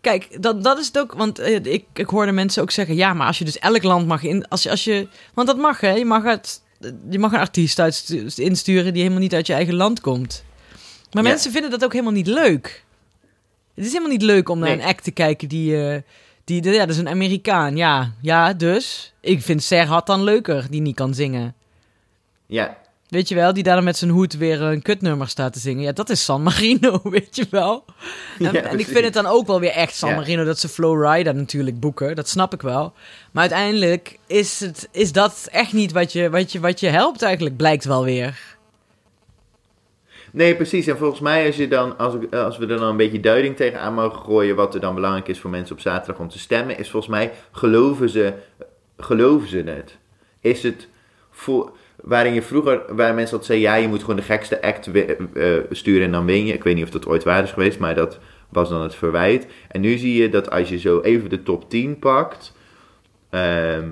[0.00, 1.12] kijk, dat, dat is het ook.
[1.12, 4.22] Want ik, ik hoorde mensen ook zeggen: ja, maar als je dus elk land mag
[4.22, 4.48] in.
[4.48, 5.90] Als als je, want dat mag, hè?
[5.94, 6.62] Je mag, het,
[7.10, 10.44] je mag een artiest uitstu- insturen die helemaal niet uit je eigen land komt.
[11.12, 11.28] Maar Ja.
[11.28, 12.84] mensen vinden dat ook helemaal niet leuk.
[13.74, 15.86] Het is helemaal niet leuk om naar een act te kijken die.
[15.88, 16.00] eh,
[16.44, 17.76] die ja, dat is een Amerikaan.
[17.76, 19.12] Ja, ja, dus.
[19.20, 21.54] Ik vind Serhat dan leuker, die niet kan zingen.
[22.46, 25.58] Ja, Weet je wel, die daar dan met zijn hoed weer een kutnummer staat te
[25.58, 25.82] zingen.
[25.82, 27.84] Ja, dat is San Marino, weet je wel.
[28.38, 30.14] En, Ja, en ik vind het dan ook wel weer echt San Ja.
[30.16, 32.16] Marino dat ze Flow Rider natuurlijk boeken.
[32.16, 32.92] Dat snap ik wel.
[33.30, 37.22] Maar uiteindelijk is, het, is dat echt niet wat je, wat, je, wat je helpt
[37.22, 38.38] eigenlijk, blijkt wel weer.
[40.32, 40.86] Nee, precies.
[40.86, 43.94] En volgens mij, als, je dan, als, als we er dan een beetje duiding tegenaan
[43.94, 46.90] mogen gooien, wat er dan belangrijk is voor mensen op zaterdag om te stemmen, is
[46.90, 48.32] volgens mij, geloven ze,
[48.96, 49.98] geloven ze het?
[50.40, 50.88] Is het
[51.30, 54.90] voor, waarin je vroeger, waar mensen altijd zeiden, ja, je moet gewoon de gekste act
[54.90, 56.52] eh, sturen en dan win je.
[56.52, 58.18] Ik weet niet of dat ooit waar is geweest, maar dat
[58.48, 59.46] was dan het verwijt.
[59.68, 62.52] En nu zie je dat als je zo even de top 10 pakt,
[63.30, 63.88] ehm,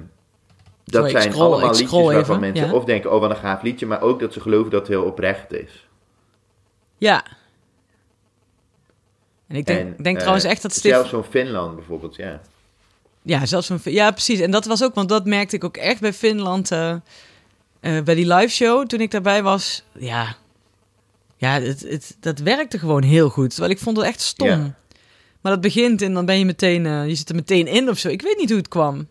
[0.85, 2.73] dat Sorry, zijn scroll- allemaal liedjes waarvan even, mensen ja.
[2.73, 5.05] of denken, oh wat een gaaf liedje, maar ook dat ze geloven dat het heel
[5.05, 5.89] oprecht is.
[7.01, 7.25] Ja.
[9.49, 10.95] En ik denk, En, denk eh, trouwens echt dat Steve...
[10.95, 12.41] Zelfs zo'n Finland bijvoorbeeld, ja.
[13.23, 14.41] Ja, zelfs van, ja, precies.
[14.41, 16.71] En dat was ook, want dat merkte ik ook echt bij Finland.
[16.71, 16.91] eh,
[17.81, 19.83] eh, bij die live show, toen ik daarbij was.
[19.93, 20.37] Ja,
[21.37, 23.51] ja het, het, dat werkte gewoon heel goed.
[23.51, 24.49] Terwijl ik vond het echt stom.
[24.49, 24.75] Ja.
[25.41, 28.09] Maar dat begint en dan ben je meteen, je zit er meteen in of zo.
[28.09, 29.09] Ik weet niet hoe het kwam.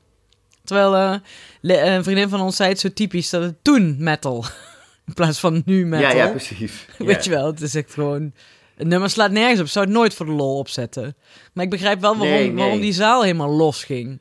[0.63, 1.19] Terwijl
[1.61, 4.45] een vriendin van ons zei het zo typisch dat het toen metal.
[5.09, 6.09] In plaats van nu metal.
[6.09, 6.85] Ja, ja, precies.
[6.97, 8.33] Weet je wel, het is echt gewoon...
[8.75, 9.67] Het nummer slaat nergens op.
[9.67, 11.15] Zou het nooit voor de lol opzetten.
[11.53, 12.55] Maar ik begrijp wel waarom, Nee, nee.
[12.55, 14.19] waarom die zaal helemaal los ging.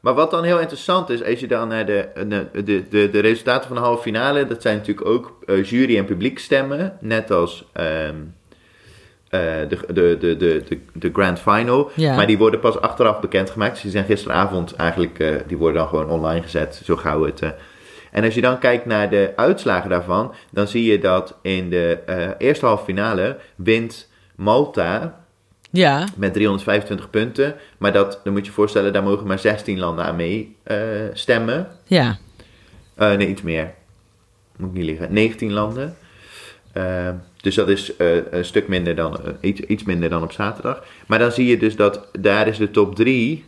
[0.00, 3.68] Maar wat dan heel interessant is, als je dan naar de, de, de, de, resultaten
[3.68, 7.64] van de halve finale, dat zijn natuurlijk ook eh, jury- en publiek stemmen, net als
[7.72, 8.14] ehm,
[9.28, 11.90] eh, de, de, de, de, de, grand final.
[11.94, 12.16] Ja.
[12.16, 13.72] Maar die worden pas achteraf bekendgemaakt.
[13.72, 17.42] Dus die zijn gisteravond eigenlijk, eh, die worden dan gewoon online gezet, zo gauw het...
[18.16, 21.98] En als je dan kijkt naar de uitslagen daarvan, dan zie je dat in de
[22.06, 25.24] eh, eerste halve finale wint Malta
[25.70, 27.54] Ja, met 325 punten.
[27.78, 30.78] Maar dat, dan moet je je voorstellen, daar mogen maar 16 landen aan mee eh,
[31.12, 31.68] stemmen.
[31.84, 32.18] ja.
[32.94, 33.74] Eh, nee, iets meer.
[34.56, 35.12] Moet ik niet liggen.
[35.12, 35.96] 19 landen.
[37.36, 37.92] Dus dat is
[38.30, 40.84] een stuk minder dan, iets, iets minder dan op zaterdag.
[41.06, 43.44] Maar dan zie je dus dat daar is de top 3.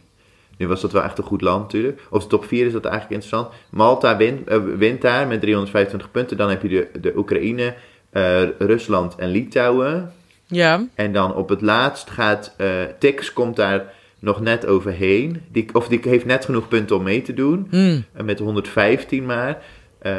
[0.59, 2.01] Nu was dat wel echt een goed land natuurlijk.
[2.11, 3.55] Of de top 4 is dat eigenlijk interessant.
[3.71, 6.37] Malta wint, eh, wint daar met 325 punten.
[6.37, 7.75] Dan heb je de, de Oekraïne,
[8.11, 10.13] eh, Rusland en Litouwen.
[10.47, 12.67] Ja, En dan op het laatst gaat eh
[12.99, 15.43] Tix komt daar nog net overheen.
[15.53, 17.67] Die, of die heeft net genoeg punten om mee te doen.
[17.71, 18.05] Hmm.
[18.25, 19.63] Met 115 maar.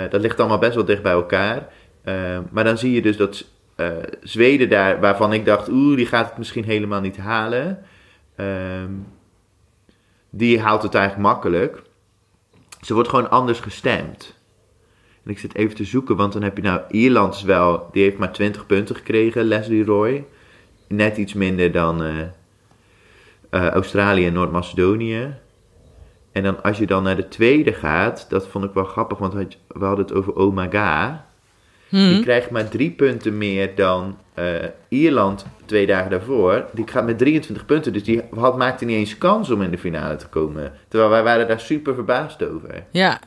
[0.10, 1.68] Dat ligt allemaal best wel dicht bij elkaar.
[2.52, 3.46] Maar dan zie je dus dat
[4.22, 7.80] Zweden daar, waarvan ik dacht, oeh, die gaat het misschien helemaal niet halen.
[8.36, 8.92] Ehm,
[10.30, 11.82] die haalt het eigenlijk makkelijk.
[12.82, 14.38] Ze wordt gewoon anders gestemd.
[15.24, 18.18] En ik zit even te zoeken, want dan heb je nou Ierland wel, die heeft
[18.18, 20.26] maar 20 punten gekregen, Leslie Roy.
[20.88, 22.20] Net iets minder dan eh,
[23.50, 25.38] eh, Australië en Noord-Macedonië.
[26.32, 29.34] En dan als je dan naar de tweede gaat, dat vond ik wel grappig, want
[29.34, 31.29] we hadden het over Omaga.
[31.90, 32.22] Die Hmm.
[32.22, 34.46] krijgt maar drie punten meer dan eh,
[34.88, 36.66] Ierland twee dagen daarvoor.
[36.74, 39.78] Die gaat met 23 punten, dus die had, maakte niet eens kans om in de
[39.78, 40.74] finale te komen.
[40.88, 42.84] Terwijl wij waren daar super verbaasd over.
[42.92, 43.20] ja.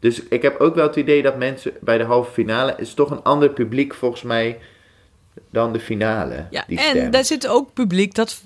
[0.00, 2.74] Dus ik heb ook wel het idee dat mensen bij de halve finale...
[2.78, 4.58] is toch een ander publiek volgens mij
[5.50, 6.46] dan de finale.
[6.50, 6.66] ja.
[6.68, 7.10] En stem.
[7.10, 8.42] daar zit ook publiek dat,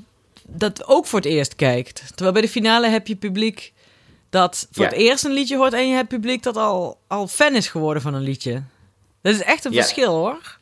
[0.46, 2.02] dat ook voor het eerst kijkt.
[2.08, 3.72] Terwijl bij de finale heb je publiek
[4.30, 4.90] dat voor Ja.
[4.90, 5.72] het eerst een liedje hoort...
[5.72, 8.62] en je hebt publiek dat al, al fan is geworden van een liedje.
[9.22, 9.80] Dat is echt een Ja.
[9.82, 10.58] verschil, hoor.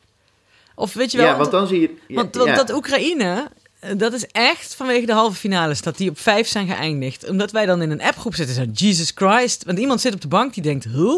[0.75, 1.27] Of weet je wel...
[1.27, 1.95] ja, want dan zie je...
[2.07, 3.47] ja, Want, dat Oekraïne,
[3.79, 7.29] eh, dat is echt vanwege de halve finales dat die op vijf zijn geëindigd.
[7.29, 9.63] Omdat wij dan in een appgroep zitten en zo, Jesus Christ.
[9.65, 11.17] Want iemand zit op de bank die denkt, huh?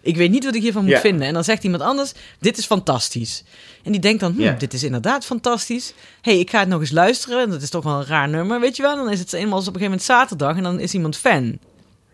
[0.00, 1.26] Ik weet niet wat ik hiervan moet vinden.
[1.26, 3.44] En dan zegt iemand anders, dit is fantastisch.
[3.82, 5.92] En die denkt dan, hm, dit is inderdaad fantastisch.
[6.22, 7.50] hey, ik ga het nog eens luisteren.
[7.50, 8.96] Dat is toch wel een raar nummer, weet je wel.
[8.96, 11.58] Dan is het eenmaal op een gegeven moment zaterdag en dan is iemand fan.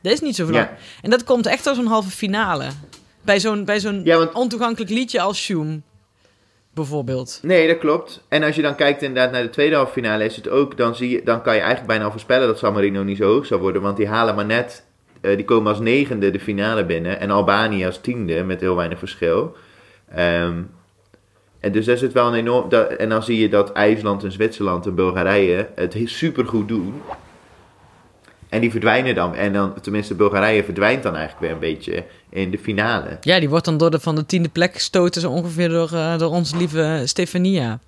[0.02, 0.50] Dat is niet zo Ja.
[0.52, 0.68] lang.
[1.02, 2.66] En dat komt echt door zo'n halve finale.
[3.22, 5.82] Bij zo'n, bij zo'n Ja, want- ontoegankelijk liedje als Shoom,
[6.74, 7.38] bijvoorbeeld.
[7.42, 8.24] Nee, dat klopt.
[8.28, 10.94] En als je dan kijkt inderdaad naar de tweede halve finale, is het ook, dan,
[10.94, 13.46] zie je, dan kan je eigenlijk bijna al voorspellen dat San Marino niet zo hoog
[13.46, 13.82] zal worden.
[13.82, 14.84] Want die halen maar net,
[15.20, 17.20] eh, die komen als negende de finale binnen.
[17.20, 19.56] En Albanië als tiende, met heel weinig verschil.
[20.14, 20.62] Ehm,
[21.60, 22.68] en dus daar zit wel een enorm...
[22.68, 27.02] Dat, en dan zie je dat IJsland en Zwitserland en Bulgarije het super goed doen.
[28.52, 29.34] En die verdwijnen dan.
[29.34, 33.16] En dan, tenminste, Bulgarije verdwijnt dan eigenlijk weer een beetje in de finale.
[33.20, 36.18] Ja, die wordt dan door de, van de tiende plek gestoten, zo ongeveer door, eh,
[36.18, 37.78] door onze lieve Stefania.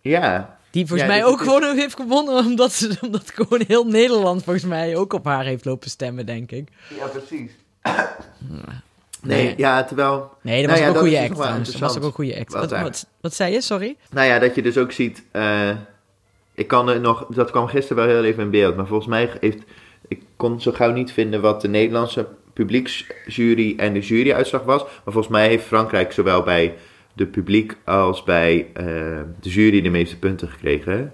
[0.00, 3.84] Ja, Die volgens Ja, mij ook is- gewoon heeft gewonnen, omdat, ze, omdat gewoon heel
[3.84, 6.68] Nederland volgens mij ook op haar heeft lopen stemmen, denk ik.
[6.98, 7.50] ja precies.
[8.38, 8.60] Nee.
[9.22, 10.30] Nee, ja, terwijl...
[10.40, 11.18] Nee, dat Nou was ja, ook een goede
[11.54, 11.70] act.
[11.72, 12.52] Dat was ook een goede act.
[12.52, 12.94] Wat Wat, eigenlijk?
[13.02, 13.96] wat, wat zei je, sorry?
[14.10, 15.22] Nou ja, dat je dus ook ziet.
[15.30, 15.70] eh,
[16.54, 17.26] ik kan er nog.
[17.26, 18.76] Dat kwam gisteren wel heel even in beeld.
[18.76, 19.62] Maar volgens mij heeft.
[20.08, 24.82] Ik kon zo gauw niet vinden wat de Nederlandse publieksjury en de juryuitslag was.
[24.82, 26.74] Maar volgens mij heeft Frankrijk zowel bij
[27.12, 28.84] de publiek als bij eh,
[29.40, 31.12] de jury de meeste punten gekregen.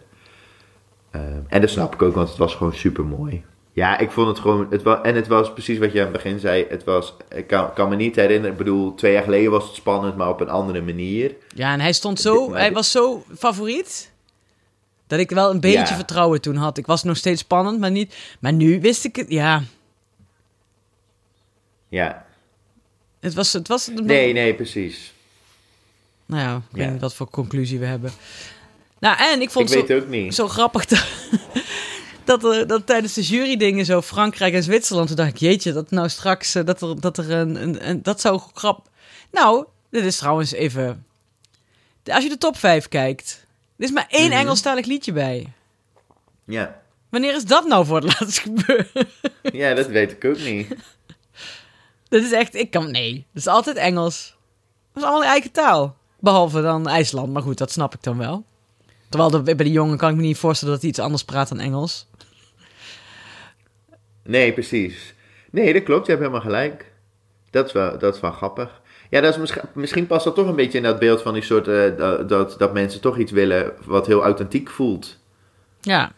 [1.11, 3.45] Eh, en dat snap ik ook, want het was gewoon super mooi.
[3.73, 4.67] Ja, ik vond het gewoon.
[4.71, 6.67] Het was, en het was precies wat je aan het begin zei.
[6.69, 8.51] Het was, ik kan, kan me niet herinneren.
[8.53, 11.35] Ik bedoel, twee jaar geleden was het spannend, maar op een andere manier.
[11.55, 14.13] Ja, en hij stond zo, hij dit- was zo favoriet.
[15.09, 15.87] Dat ik wel een beetje Ja.
[15.95, 16.79] vertrouwen toen had.
[16.79, 18.15] Ik was nog steeds spannend, maar niet.
[18.41, 19.27] Maar nu wist ik het.
[19.31, 19.63] Ja,
[21.89, 22.27] Ja,
[23.21, 23.53] het was.
[23.53, 25.13] Het was nee, nee, precies.
[26.27, 28.11] Nou ja, ik weet niet wat voor conclusie we hebben.
[28.99, 30.35] Nou, en ik vond ik het zo, het ook niet.
[30.35, 31.05] zo grappig dat,
[32.25, 35.91] dat, er, dat tijdens de jurydingen zo Frankrijk en Zwitserland, toen dacht ik, jeetje, dat
[35.91, 38.89] nou straks, eh, dat er, dat er een, een, een- dat zou grap...
[39.31, 41.07] Nou, dit is trouwens even,
[42.05, 43.47] als je de top 5 kijkt,
[43.79, 44.39] er is maar één Mhm.
[44.39, 45.53] Engelstalig liedje bij.
[46.45, 46.81] Ja.
[47.09, 48.91] Wanneer is dat nou voor het laatst gebeurd?
[49.43, 50.75] ja, dat weet ik ook niet.
[52.09, 54.37] Dat is echt, ik kan, nee, dat is altijd Engels.
[54.93, 55.97] Dat is allemaal eigen taal.
[56.21, 58.45] Behalve dan IJsland, maar goed, dat snap ik dan wel.
[59.09, 61.49] Terwijl de, bij die jongen kan ik me niet voorstellen dat hij iets anders praat
[61.49, 62.07] dan Engels.
[64.23, 65.15] Nee, precies.
[65.51, 66.07] Nee, dat klopt.
[66.07, 66.93] Je hebt helemaal gelijk.
[67.51, 68.81] Dat is wel, dat is wel grappig.
[69.09, 71.43] Ja, dat is misschien, misschien past dat toch een beetje in dat beeld van die
[71.43, 71.69] soort...
[71.69, 71.97] eh,
[72.29, 75.19] dat, dat, mensen toch iets willen wat heel authentiek voelt.
[75.81, 76.13] Ja,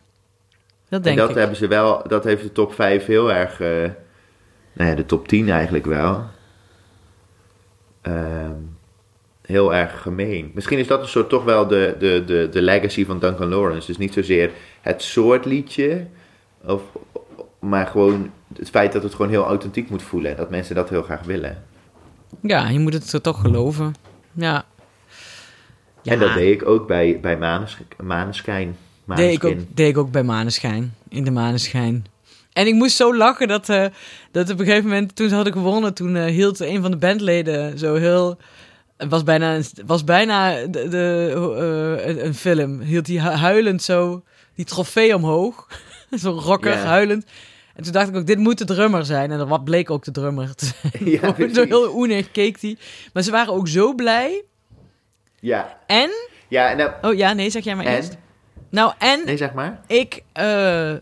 [0.88, 1.36] dat En denk dat ik.
[1.36, 2.02] hebben ze wel...
[2.08, 3.60] Dat heeft de top 5 heel erg...
[3.60, 3.90] eh,
[4.72, 6.24] nou ja, de top 10 eigenlijk wel.
[8.02, 8.54] Ehm,
[9.42, 10.50] heel erg gemeen.
[10.54, 13.86] Misschien is dat een soort toch wel de, de, de, de legacy van Duncan Lawrence.
[13.86, 14.50] Dus niet zozeer
[14.80, 16.06] het soort liedje...
[16.64, 16.82] Of,
[17.58, 20.30] maar gewoon het feit dat het gewoon heel authentiek moet voelen.
[20.30, 21.64] En dat mensen dat heel graag willen.
[22.42, 23.94] Ja, je moet het toch geloven.
[24.32, 24.64] Ja.
[26.02, 28.76] ja En dat deed ik ook bij, bij Manesch Maneschijn.
[29.06, 30.94] deed ik, ook, deed ik ook bij Maneschijn.
[31.08, 32.04] In de Maneschijn.
[32.52, 33.84] En ik moest zo lachen dat, eh,
[34.30, 36.96] dat op een gegeven moment, toen ze hadden gewonnen, toen eh, hield een van de
[36.96, 38.38] bandleden zo heel...
[38.96, 42.80] Het was bijna, een- was bijna de, de, eh, een, film.
[42.80, 44.22] Hield hij hu- huilend zo
[44.54, 45.66] die trofee omhoog.
[46.10, 47.24] Zo'n rocker, huilend.
[47.80, 49.30] En toen dacht ik ook, dit moet de drummer zijn.
[49.30, 51.08] En dat wat bleek ook de drummer te zijn.
[51.10, 52.76] Ja, zo heel oenig keek hij.
[53.12, 54.42] Maar ze waren ook zo blij.
[55.40, 56.10] Ja, En...
[56.48, 57.96] ja nou- Oh ja, nee, zeg jij maar en?
[57.96, 58.16] eerst.
[58.70, 59.80] Nou, en Nee, zeg maar.
[59.86, 60.92] ik eh,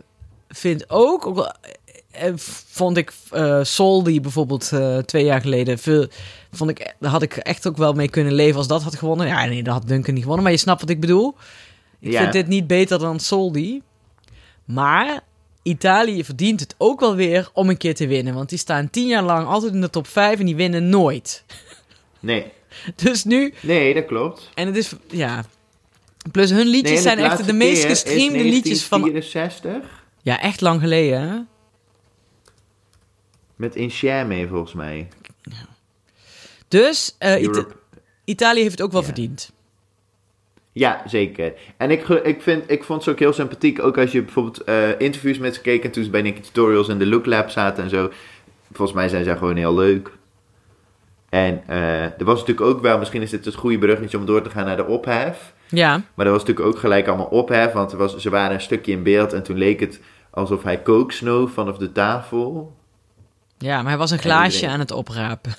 [0.49, 1.53] vind ook, ook al,
[2.11, 2.33] eh,
[2.69, 6.07] vond ik eh Soldi bijvoorbeeld eh, twee jaar geleden veel,
[6.51, 9.27] vond ik, daar had ik echt ook wel mee kunnen leven als dat had gewonnen.
[9.27, 11.35] Ja, nee, dat had Duncan niet gewonnen, maar je snapt wat ik bedoel.
[11.99, 12.19] Ik Ja.
[12.21, 13.81] vind dit niet beter dan Soldi,
[14.65, 15.19] maar
[15.69, 19.07] Italië verdient het ook wel weer om een keer te winnen, want die staan tien
[19.07, 21.43] jaar lang altijd in de top 5 en die winnen nooit.
[22.21, 22.45] Nee.
[22.95, 24.49] Dus nu, Nee, dat klopt.
[24.55, 25.43] en het is, ja,
[26.31, 30.03] plus hun liedjes Nee, zijn echt de meest gestreamde liedjes van 1964.
[30.21, 31.37] Ja, echt lang geleden, hè?
[33.55, 35.07] Met Insieme volgens mij.
[36.67, 37.65] Dus eh, Ita-.
[38.25, 39.05] Italië heeft het ook wel Ja.
[39.07, 39.51] verdiend.
[40.71, 41.53] Ja, zeker.
[41.77, 43.83] En ik, ik, vind, ik vond ze ook heel sympathiek.
[43.83, 46.89] Ook als je bijvoorbeeld eh, interviews met ze keek en toen ze bij Nicky Tutorials
[46.89, 48.09] en de Look Lab zaten en zo.
[48.71, 50.11] Volgens mij zijn zij gewoon heel leuk.
[51.29, 54.41] En eh, er was natuurlijk ook wel, misschien is dit het goede bruggetje om door
[54.41, 55.53] te gaan naar de ophef.
[55.67, 58.61] Ja, Maar er was natuurlijk ook gelijk allemaal ophef, want er was, ze waren een
[58.61, 62.75] stukje in beeld en toen leek het alsof hij kook snoof vanaf de tafel.
[63.57, 65.53] ja maar hij was een glaasje iedereen- aan het oprapen.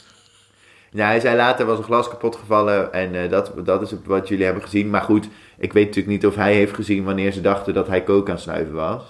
[0.92, 4.28] Ja, hij zei later was een glas kapot gevallen en eh, dat, dat is wat
[4.28, 4.90] jullie hebben gezien.
[4.90, 8.02] Maar goed, ik weet natuurlijk niet of hij heeft gezien wanneer ze dachten dat hij
[8.02, 9.02] kook aan snuiven was.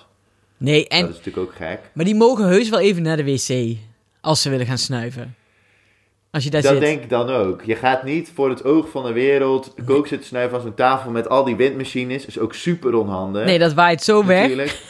[0.57, 1.79] Nee, en, Dat is natuurlijk ook gek.
[1.93, 3.77] maar die mogen heus wel even naar de wc.
[4.21, 5.35] Als ze willen gaan snuiven.
[6.31, 6.81] Als je daar Dat zit.
[6.81, 7.63] denk ik dan ook.
[7.65, 11.11] Je gaat niet voor het oog van de wereld kook zitten snuiven aan zo'n tafel
[11.11, 12.27] met al die windmachines.
[12.27, 13.45] Is ook super onhandig.
[13.45, 14.41] Nee, dat waait zo weg.
[14.41, 14.69] natuurlijk.
[14.69, 14.90] Is-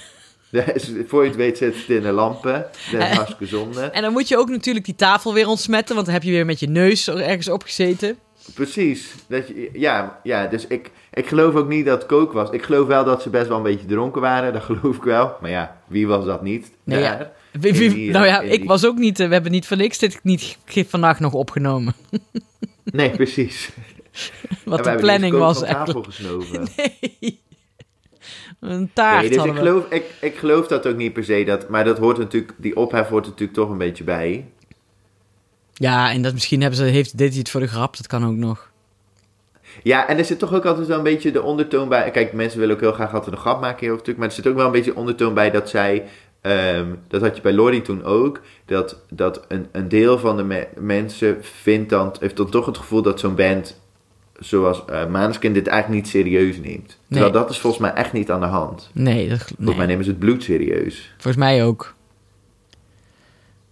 [1.07, 2.67] Voor je het weet zit het in de lampen.
[2.93, 3.81] Dat is hartstikke zonde.
[3.81, 6.47] En dan moet je ook natuurlijk die tafel weer ontsmetten, want dan heb je weer
[6.47, 8.17] met je neus er ergens op gezeten.
[8.55, 9.15] Precies.
[9.27, 12.51] Dat je, ja, ja, dus ik, ik geloof ook niet dat het kook was.
[12.51, 14.53] Ik geloof wel dat ze best wel een beetje dronken waren.
[14.53, 15.37] Dat geloof ik wel.
[15.41, 16.71] Maar ja, wie was dat niet?
[16.85, 17.19] Nee, daar?
[17.19, 17.33] ja.
[17.61, 19.67] Wie- wie- In die, nou ja, ik die- was ook niet, eh, we hebben niet
[19.67, 20.57] voor niks dit niet
[20.89, 21.95] vandaag nog opgenomen.
[22.85, 23.71] Nee, precies.
[24.65, 25.97] Wat En de planning was van eigenlijk.
[26.05, 26.69] tafel gesnoven.
[27.21, 27.41] Nee.
[28.61, 31.45] Een taart Nee, dus ik geloof, ik, ik geloof dat ook niet per se.
[31.45, 34.47] Dat, maar dat hoort natuurlijk, die ophef hoort er natuurlijk toch een beetje bij.
[35.75, 38.27] Ja, en dat misschien hebben ze, heeft, deed hij het voor de grap, dat kan
[38.27, 38.71] ook nog.
[39.83, 42.11] Ja, en er zit toch ook altijd wel een beetje de ondertoon bij.
[42.11, 44.19] Kijk, mensen willen ook heel graag altijd een grap maken natuurlijk.
[44.19, 46.05] Maar er zit ook wel een beetje ondertoon bij dat zij.
[46.41, 48.41] ehm, dat had je bij Lori toen ook.
[48.67, 52.79] Dat, dat een, een deel van de me- mensen vindt dan, heeft dan toch het
[52.79, 53.80] gevoel dat zo'n band.
[54.41, 56.99] Zoals Maneskin dit eigenlijk niet serieus neemt.
[57.09, 57.41] Terwijl Nee.
[57.41, 58.91] dat is volgens mij echt niet aan de hand.
[58.93, 59.77] Nee, dat, Volgens nee.
[59.77, 61.13] mij nemen ze het bloed serieus.
[61.13, 61.95] volgens mij ook.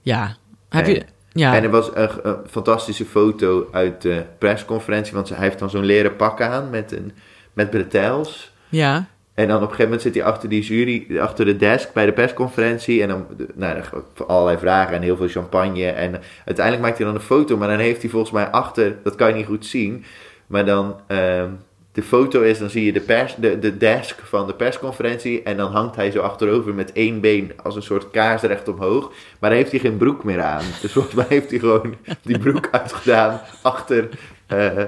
[0.00, 0.36] Ja.
[0.68, 1.02] Heb En- je...
[1.32, 1.54] Ja.
[1.56, 5.14] En er was een, een fantastische foto uit de persconferentie.
[5.14, 7.12] Want hij heeft dan zo'n leren pak aan met, een,
[7.52, 8.52] met bretels.
[8.68, 9.06] ja.
[9.34, 12.06] En dan op een gegeven moment zit hij achter die jury, achter de desk bij
[12.06, 13.02] de persconferentie.
[13.02, 13.82] En dan, nou,
[14.26, 15.86] allerlei vragen en heel veel champagne.
[15.86, 17.56] En uiteindelijk maakt hij dan een foto.
[17.56, 20.04] Maar dan heeft hij volgens mij achter, dat kan je niet goed zien.
[20.48, 21.50] Maar dan, ehm,
[21.92, 25.42] de foto is, dan zie je de, pers, de, de desk van de persconferentie.
[25.42, 29.12] En dan hangt hij zo achterover met één been als een soort kaars recht omhoog.
[29.40, 30.64] Maar dan heeft hij geen broek meer aan.
[30.80, 34.08] Dus volgens mij heeft hij gewoon die broek uitgedaan achter
[34.46, 34.82] eh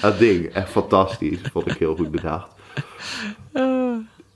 [0.00, 0.46] dat ding.
[0.54, 1.38] Echt fantastisch.
[1.52, 2.48] Vond ik heel goed bedacht.
[3.52, 3.64] Eh,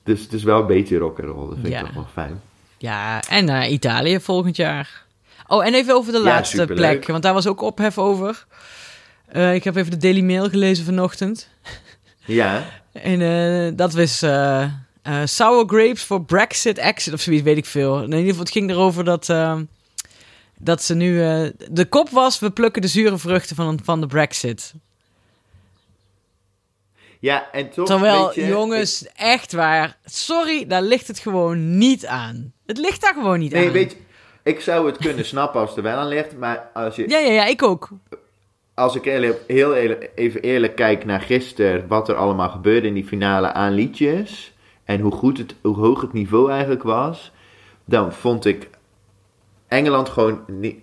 [0.02, 1.48] Dus het is wel een beetje rock'n'roll.
[1.48, 1.78] Dat vind Ja.
[1.80, 2.40] ik toch wel fijn.
[2.78, 5.04] ja, en naar Italië volgend jaar.
[5.46, 6.90] Oh, en even over de Ja, laatste superleuk.
[6.90, 8.46] plek, want daar was ook ophef over.
[9.26, 11.48] Eh, ik heb even de Daily Mail gelezen vanochtend.
[12.24, 14.70] Ja, En eh, dat was eh,
[15.24, 17.96] sour grapes for Brexit exit of zoiets, weet ik veel.
[18.02, 19.58] In ieder geval, het ging erover dat, eh,
[20.58, 21.16] dat ze nu...
[21.70, 24.74] de kop was, we plukken de zure vruchten van, van de Brexit.
[27.20, 32.52] ja en toch Terwijl, je, jongens, echt waar, sorry, daar ligt het gewoon niet aan.
[32.66, 33.72] Het ligt daar gewoon niet ik- nee, aan.
[33.72, 33.96] weet je,
[34.42, 36.36] ik zou het kunnen snappen als het er wel aan ligt.
[36.38, 37.88] Maar als, je, Ja, ja, ja, ik ook.
[38.76, 39.04] Als ik
[39.46, 41.86] heel eerlijk- even eerlijk kijk naar gisteren...
[41.88, 44.52] wat er allemaal gebeurde in die finale aan liedjes...
[44.84, 47.32] en hoe, goed het, hoe hoog het niveau eigenlijk was...
[47.84, 48.68] dan vond ik
[49.68, 50.76] Engeland gewoon niet,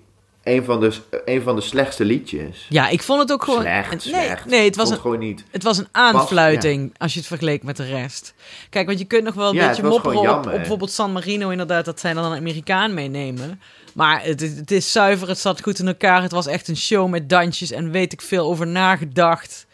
[0.43, 0.93] een, van de,
[1.25, 2.65] een van de slechtste liedjes.
[2.69, 3.61] Ja, ik vond het ook gewoon...
[3.61, 4.45] slecht, nee, slecht.
[4.45, 5.43] nee, het was een, gewoon niet...
[5.51, 8.33] Het was een aanfluiting als je het vergeleek met de rest.
[8.69, 11.49] Kijk, want je kunt nog wel een Ja, beetje mopperen op, op bijvoorbeeld San Marino,
[11.49, 13.61] inderdaad, dat zij dan een Amerikaan meenemen.
[13.93, 16.21] Maar het, is- het is zuiver, het zat goed in elkaar.
[16.21, 19.65] Het was echt een show met dansjes en weet ik veel over nagedacht.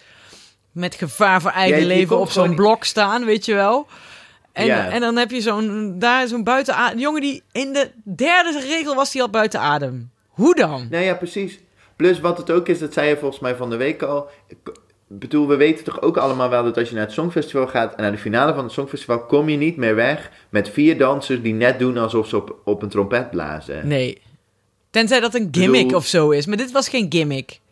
[0.71, 3.87] Met gevaar voor eigen Ja, leven op zo'n gewoon- blok staan, weet je wel.
[4.51, 4.89] En, Ja.
[4.89, 6.99] en dan heb je zo'n daar zo'n buiten adem.
[6.99, 10.11] jongen die in de derde regel was die al buiten adem.
[10.27, 10.87] Hoe dan?
[10.89, 11.59] Nou ja, precies.
[11.95, 14.29] Plus wat het ook is, dat zei je volgens mij van de week al.
[15.11, 18.01] Bedoel, we weten toch ook allemaal wel dat als je naar het Songfestival gaat en
[18.01, 21.53] naar de finale van het Songfestival, kom je niet meer weg met vier dansers die
[21.53, 23.87] net doen alsof ze op, op een trompet blazen.
[23.87, 24.21] Nee.
[24.89, 26.45] Tenzij dat een gimmick bedoel- of zo is.
[26.45, 27.59] Maar dit was geen gimmick.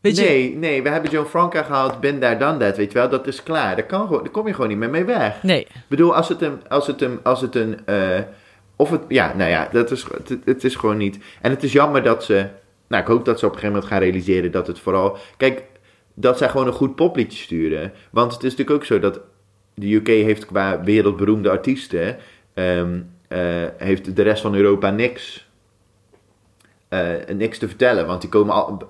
[0.00, 0.22] Weet je?
[0.22, 3.26] nee, nee, we hebben Joe Franca gehaald, Ben daar dan dat, weet je wel, dat
[3.26, 3.76] is klaar.
[3.76, 5.42] Daar, kan gewoon, daar kom je gewoon niet meer mee weg.
[5.42, 5.60] Nee.
[5.60, 8.18] Ik bedoel, als het een, als het een, als het een, eh,
[8.76, 11.18] of het, ja, nou ja, dat is, het, het is gewoon niet.
[11.40, 12.46] En het is jammer dat ze,
[12.88, 15.62] nou, ik hoop dat ze op een gegeven moment gaan realiseren dat het vooral, kijk,
[16.14, 17.92] dat zij gewoon een goed popliedje sturen.
[18.10, 19.20] Want het is natuurlijk ook zo dat
[19.74, 22.16] de UK heeft qua wereldberoemde artiesten,
[22.54, 23.38] ehm, eh,
[23.76, 25.46] heeft de rest van Europa niks.
[26.88, 28.82] eh, niks te vertellen, want die komen al,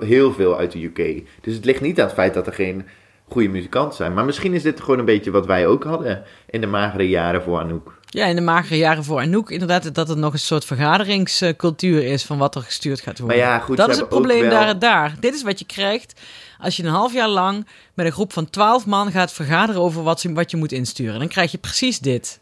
[0.00, 1.26] heel veel uit de UK.
[1.40, 2.86] Dus het ligt niet aan het feit dat er geen
[3.28, 4.14] goede muzikanten zijn.
[4.14, 7.42] Maar misschien is dit gewoon een beetje wat wij ook hadden in de magere jaren
[7.42, 7.94] voor Anouk.
[8.08, 12.24] Ja, in de magere jaren voor Anouk inderdaad dat het nog een soort vergaderingscultuur is
[12.24, 13.38] van wat er gestuurd gaat worden.
[13.38, 15.14] Maar ja, goed, dat is het probleem wel- daar en daar.
[15.20, 16.20] Dit is wat je krijgt
[16.58, 20.02] als je een half jaar lang met een groep van twaalf man gaat vergaderen over
[20.02, 21.18] wat, ze- wat je moet insturen.
[21.18, 22.40] Dan krijg je precies dit.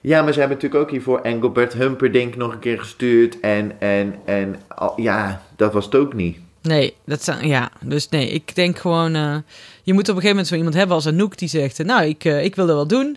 [0.00, 3.40] Ja, maar ze hebben natuurlijk ook hiervoor Engelbert Humperdinck nog een keer gestuurd.
[3.40, 6.38] En, en, en al- ja, dat was het ook niet.
[6.62, 9.36] Nee, dat zijn, ja, dus nee, ik denk gewoon, eh,
[9.82, 12.04] je moet op een gegeven moment zo iemand hebben als Anouk die zegt, eh, nou,
[12.04, 13.16] ik, eh, ik wil dat wel doen,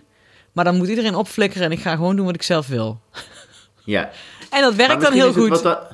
[0.52, 3.00] maar dan moet iedereen opflikkeren en ik ga gewoon doen wat ik zelf wil.
[3.84, 4.10] Ja.
[4.50, 5.62] En dat werkt dan heel goed.
[5.62, 5.90] dat-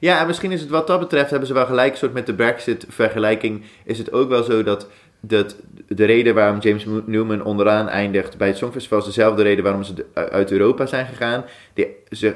[0.00, 2.34] ja, en misschien is het wat dat betreft, hebben ze wel gelijk, soort met de
[2.34, 4.86] Brexit-vergelijking, is het ook wel zo dat,
[5.20, 5.56] dat
[5.88, 10.06] de reden waarom James Newman onderaan eindigt bij het Songfestival is dezelfde reden waarom ze
[10.14, 11.44] uit Europa zijn gegaan.
[11.74, 12.34] Die, ze,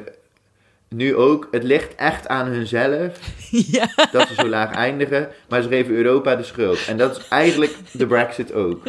[0.88, 3.18] nu ook, het ligt echt aan hunzelf
[3.76, 6.84] ja, dat ze zo laag eindigen, maar ze geven Europa de schuld.
[6.86, 8.82] En dat is eigenlijk de Brexit ook.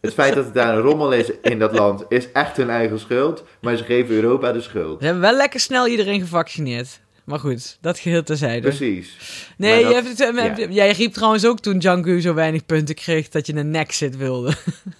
[0.00, 2.98] Het feit dat het daar een rommel is in dat land is echt hun eigen
[2.98, 3.44] schuld.
[3.60, 4.98] Maar ze geven Europa de schuld.
[4.98, 7.00] Ze hebben wel lekker snel iedereen gevaccineerd.
[7.24, 8.60] Maar goed, dat geheel terzijde.
[8.68, 9.16] Precies.
[9.56, 10.66] Nee, je hebt ja.
[10.68, 14.54] jij riep trouwens ook toen Django zo weinig punten kreeg dat je een Nexit wilde.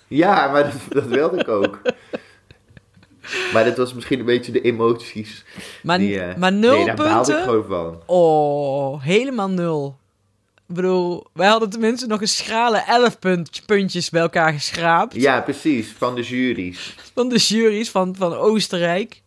[0.09, 1.81] Ja, maar dat, dat wilde ik ook.
[3.53, 5.45] Maar dat was misschien een beetje de emoties.
[5.83, 7.43] Maar, die, eh, maar nul nee, daar baalde ik punten?
[7.43, 8.03] gewoon van.
[8.07, 9.99] Oh, helemaal nul.
[10.69, 15.15] Ik bedoel, wij hadden tenminste nog een schrale 11 punt, puntjes bij elkaar geschraapt.
[15.15, 15.95] Ja, precies.
[15.99, 16.95] Van de juries.
[17.15, 19.23] Van de juries van, van Oostenrijk.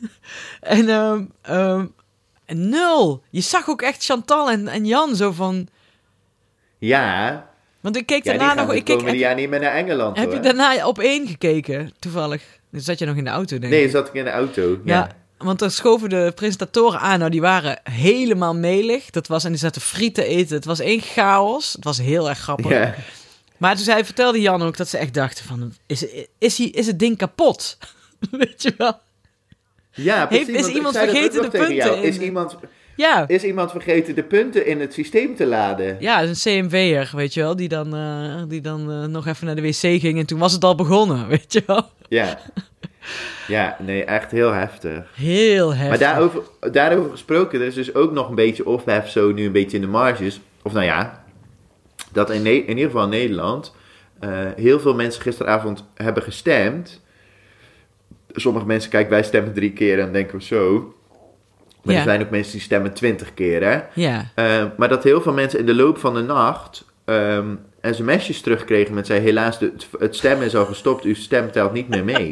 [0.60, 1.86] en ehm, ehm,
[2.44, 3.22] en nul.
[3.30, 5.68] Je zag ook echt Chantal en, en Jan zo van...
[6.78, 7.50] Ja,
[7.80, 8.74] Want ik keek ja daarna nog...
[8.74, 10.16] Ik keek, jaar niet meer naar Engeland.
[10.16, 12.60] heb je daarna op één gekeken, toevallig?
[12.72, 13.90] Dan zat je nog in de auto, denk Nee, ik.
[13.90, 14.80] zat ik in de auto.
[14.84, 15.08] Ja, Ja.
[15.38, 17.18] want er schoven de presentatoren aan.
[17.18, 19.10] Nou, die waren helemaal melig.
[19.10, 20.56] Dat was, en die zaten friet te eten.
[20.56, 21.72] Het was één chaos.
[21.72, 22.70] Het was heel erg grappig.
[22.70, 22.94] Ja.
[23.56, 25.72] Maar toen zei, vertelde Jan ook dat ze echt dachten van...
[25.86, 26.06] Is,
[26.38, 27.78] is, hij, is het ding kapot?
[28.30, 28.98] Weet je wel?
[29.90, 30.46] Ja, precies.
[30.46, 32.56] Heeft- is iemand vergeten de punten Is iemand,
[32.96, 35.96] Ja, is iemand vergeten de punten in het systeem te laden?
[36.00, 37.56] ja een CMV'er, weet je wel.
[37.56, 40.18] Die dan, eh, die dan eh, nog even naar de wc ging.
[40.18, 41.82] En toen was het al begonnen, weet je wel.
[42.08, 42.38] Ja.
[43.48, 45.04] Ja, nee, echt heel heftig.
[45.14, 45.88] Heel heftig.
[45.88, 49.52] Maar daarover, daarover gesproken, er is dus ook nog een beetje ophef zo nu een
[49.52, 50.40] beetje in de marges.
[50.62, 51.24] Of nou ja,
[52.12, 53.74] dat in, in ieder geval in Nederland
[54.20, 57.00] eh, heel veel mensen gisteravond hebben gestemd.
[58.32, 60.94] Sommige mensen, kijk, wij stemmen drie keer en denken we zo.
[61.82, 62.00] Maar Ja.
[62.00, 63.80] er zijn ook mensen die stemmen twintig keer, hè.
[63.94, 68.40] Ja, Eh, maar dat heel veel mensen in de loop van de nacht ehm sms'jes
[68.40, 72.04] terugkregen met zei helaas, de, het stemmen is al gestopt, uw stem telt niet meer
[72.04, 72.30] mee.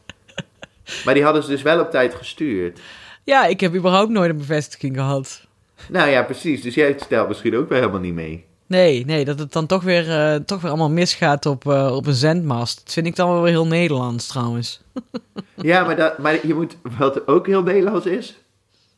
[1.04, 2.80] maar die hadden ze dus wel op tijd gestuurd.
[3.24, 5.46] ja, ik heb überhaupt nooit een bevestiging gehad.
[5.88, 6.62] Nou ja, precies.
[6.62, 8.44] Dus jij telt misschien ook wel helemaal niet mee.
[8.66, 12.06] Nee, nee, dat het dan toch weer, eh, toch weer allemaal misgaat op, eh, op
[12.06, 12.80] een zendmast.
[12.84, 14.80] Dat vind ik dan wel weer heel Nederlands trouwens.
[15.56, 18.40] Ja, maar, dat, maar je moet, wat ook heel Nederlands is,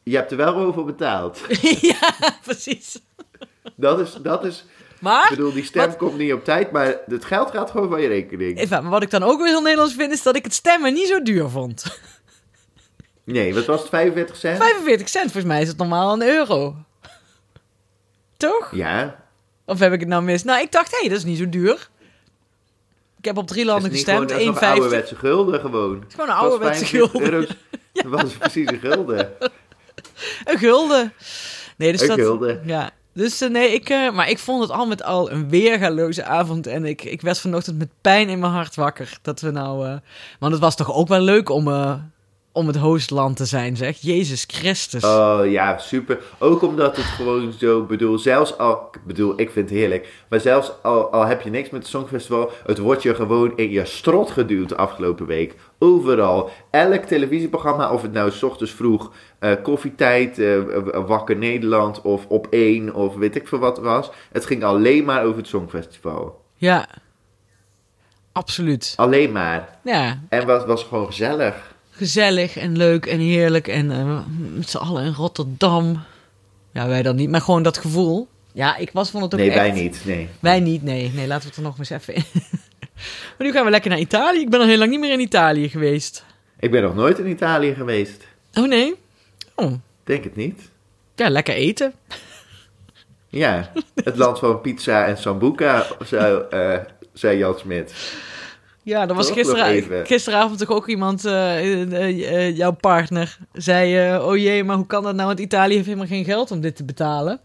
[0.04, 1.40] je hebt er wel over betaald.
[1.80, 2.10] ja,
[2.44, 2.98] precies.
[3.74, 5.96] Dat is, dat is, ik Maar, bedoel, die stem Wat?
[5.96, 8.58] komt niet op tijd, maar het geld gaat gewoon van je rekening.
[8.58, 10.92] even, maar wat ik dan ook weer heel Nederlands vind, is dat ik het stemmen
[10.94, 11.98] niet zo duur vond.
[13.24, 14.56] Nee, wat was het, 45 cent?
[14.56, 16.76] 45 cent, volgens mij is het normaal een euro.
[18.36, 18.70] Toch?
[18.72, 19.24] Ja,
[19.66, 20.42] Of heb ik het nou mis?
[20.44, 21.88] Nou, ik dacht, hé, hey, dat is niet zo duur.
[23.18, 24.68] Ik heb op drie landen gestemd, gewoon, dat is 1,50.
[24.68, 25.94] ouderwetse gulden gewoon.
[26.00, 27.32] Het is gewoon een ouderwetse 45 gulden.
[27.32, 27.56] euro's.
[27.92, 29.32] Dat was precies een gulden.
[30.44, 31.12] Een gulden.
[31.76, 32.18] Nee, dus Een dat...
[32.18, 32.62] gulden.
[32.64, 32.90] Ja.
[33.12, 33.88] Dus eh, nee, ik...
[33.88, 36.66] eh, maar ik vond het al met al een weergaloze avond.
[36.66, 39.18] En ik, ik werd vanochtend met pijn in mijn hart wakker.
[39.22, 39.86] Dat we nou...
[39.86, 39.96] eh,
[40.38, 41.68] want het was toch ook wel leuk om,
[42.54, 43.96] om het hostland te zijn, zeg.
[44.00, 45.04] Jezus Christus.
[45.04, 46.18] Oh ja, super.
[46.38, 50.40] Ook omdat het gewoon zo, bedoel, zelfs al, ik bedoel, ik vind het heerlijk, maar
[50.40, 53.84] zelfs al, al heb je niks met het Songfestival, het wordt je gewoon in je
[53.84, 55.54] strot geduwd de afgelopen week.
[55.78, 56.50] Overal.
[56.70, 60.58] Elk televisieprogramma, of het nou 's ochtends vroeg, eh, koffietijd, eh,
[61.06, 64.10] Wakker Nederland of Op 1 of weet ik veel wat was.
[64.32, 66.42] Het ging alleen maar over het Songfestival.
[66.56, 66.86] Ja.
[68.32, 68.92] Absoluut.
[68.96, 69.78] Alleen maar.
[69.84, 71.73] Ja, En het was gewoon gezellig.
[71.96, 73.68] Gezellig en leuk en heerlijk.
[73.68, 74.18] En eh,
[74.54, 76.02] met z'n allen in Rotterdam.
[76.72, 78.28] Ja, wij dan niet, maar gewoon dat gevoel.
[78.52, 79.58] Ja, ik was, vond het ook Nee, echt...
[79.58, 80.00] wij niet.
[80.04, 80.28] Nee.
[80.40, 81.10] Wij niet, nee.
[81.14, 82.24] Nee, laten we het er nog eens even in.
[83.36, 84.40] maar nu gaan we lekker naar Italië.
[84.40, 86.24] Ik ben al heel lang niet meer in Italië geweest.
[86.58, 88.22] Ik ben nog nooit in Italië geweest.
[88.54, 88.94] Oh nee?
[89.54, 89.72] Oh,
[90.04, 90.60] Denk het niet.
[91.14, 91.92] ja, lekker eten.
[93.28, 93.72] Ja,
[94.04, 96.78] het land van pizza en sambuca, zei, eh,
[97.12, 97.94] zei Jan Smit.
[98.84, 100.06] Ja, er was even.
[100.06, 104.18] gisteravond toch ook iemand, eh, eh, eh, jouw partner, zei...
[104.18, 105.26] oh jee, maar hoe kan dat nou?
[105.26, 107.40] Want Italië heeft helemaal geen geld om dit te betalen.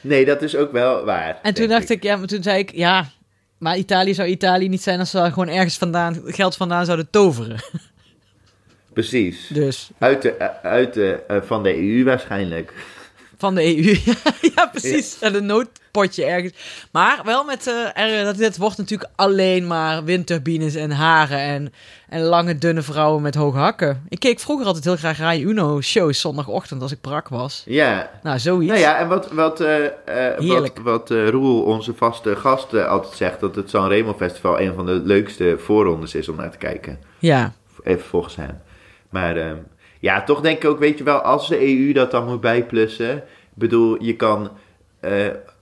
[0.00, 1.38] Nee, dat is ook wel waar.
[1.42, 2.74] En toen dacht ik, ja, maar toen zei ik...
[2.74, 3.10] Ja,
[3.58, 7.10] maar Italië zou Italië niet zijn als ze daar gewoon ergens vandaan, geld vandaan zouden
[7.10, 7.58] toveren.
[8.92, 9.46] Precies.
[9.52, 12.72] Dus Uit de, uit de, van de EU waarschijnlijk.
[13.36, 13.96] Van de EU.
[14.54, 15.16] ja, precies.
[15.20, 15.30] Ja.
[15.30, 15.40] de
[15.92, 16.52] noodpotje ergens.
[16.92, 17.66] Maar wel met...
[17.66, 21.38] eh er, dat, dit wordt natuurlijk alleen maar windturbines en haren...
[21.38, 21.72] En,
[22.08, 24.02] en lange, dunne vrouwen met hoge hakken.
[24.08, 27.62] Ik keek vroeger altijd heel graag Rai Uno shows zondagochtend als ik brak was.
[27.66, 28.10] Ja.
[28.22, 28.72] Nou, zoiets.
[28.72, 29.84] Nou ja, en wat, wat, eh,
[30.30, 33.40] eh, wat, wat Roel, onze vaste gast, altijd zegt...
[33.40, 36.98] dat het Sanremo Festival een van de leukste voorrondes is om naar te kijken.
[37.18, 37.52] Ja.
[37.82, 38.60] Even volgens hem.
[39.10, 39.56] Maar ehm,
[40.00, 43.16] ja, toch denk ik ook, weet je wel, als de EU dat dan moet bijplussen.
[43.16, 43.22] Ik
[43.54, 44.50] bedoel, je kan,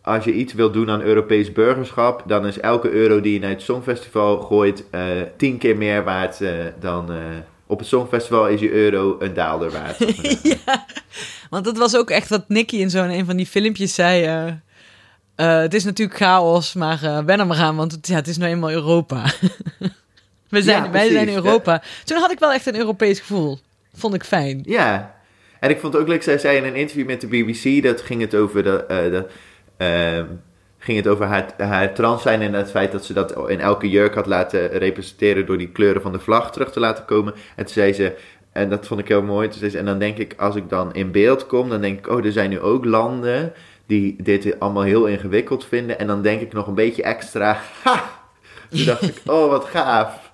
[0.07, 3.51] als je iets wil doen aan Europees burgerschap, dan is elke euro die je naar
[3.51, 5.03] het Songfestival gooit eh,
[5.37, 7.13] tien keer meer waard eh, dan.
[7.13, 7.19] eh,
[7.67, 9.99] op het Songfestival is je euro een daalder waard.
[10.67, 10.87] ja.
[11.51, 14.27] Want dat was ook echt wat Nicky in zo'n een van die filmpjes zei.
[15.35, 18.37] het is natuurlijk chaos, maar eh wen er maar aan, want het, ja, het is
[18.37, 19.25] nou eenmaal Europa.
[20.49, 21.29] We zijn, Ja, wij zijn.
[21.29, 21.83] Europa.
[22.05, 23.59] Toen had ik wel echt een Europees gevoel.
[23.95, 24.61] Vond ik fijn.
[24.65, 25.15] Ja,
[25.61, 28.01] en ik vond het ook leuk, zij zei in een interview met de BBC, dat
[28.01, 29.27] ging het over, de, de,
[30.79, 33.91] ging het over haar, haar trans zijn en het feit dat ze dat in elke
[33.91, 37.35] jurk had laten representeren door die kleuren van de vlag terug te laten komen.
[37.57, 38.17] En toen zei ze,
[38.53, 40.69] en dat vond ik heel mooi, toen zei ze, en dan denk ik, als ik
[40.69, 43.53] dan in beeld kom, dan denk ik, oh, er zijn nu ook landen
[43.87, 45.99] die dit allemaal heel ingewikkeld vinden.
[45.99, 48.11] En dan denk ik nog een beetje extra, ha!
[48.71, 50.31] Toen dacht ik, oh, wat gaaf.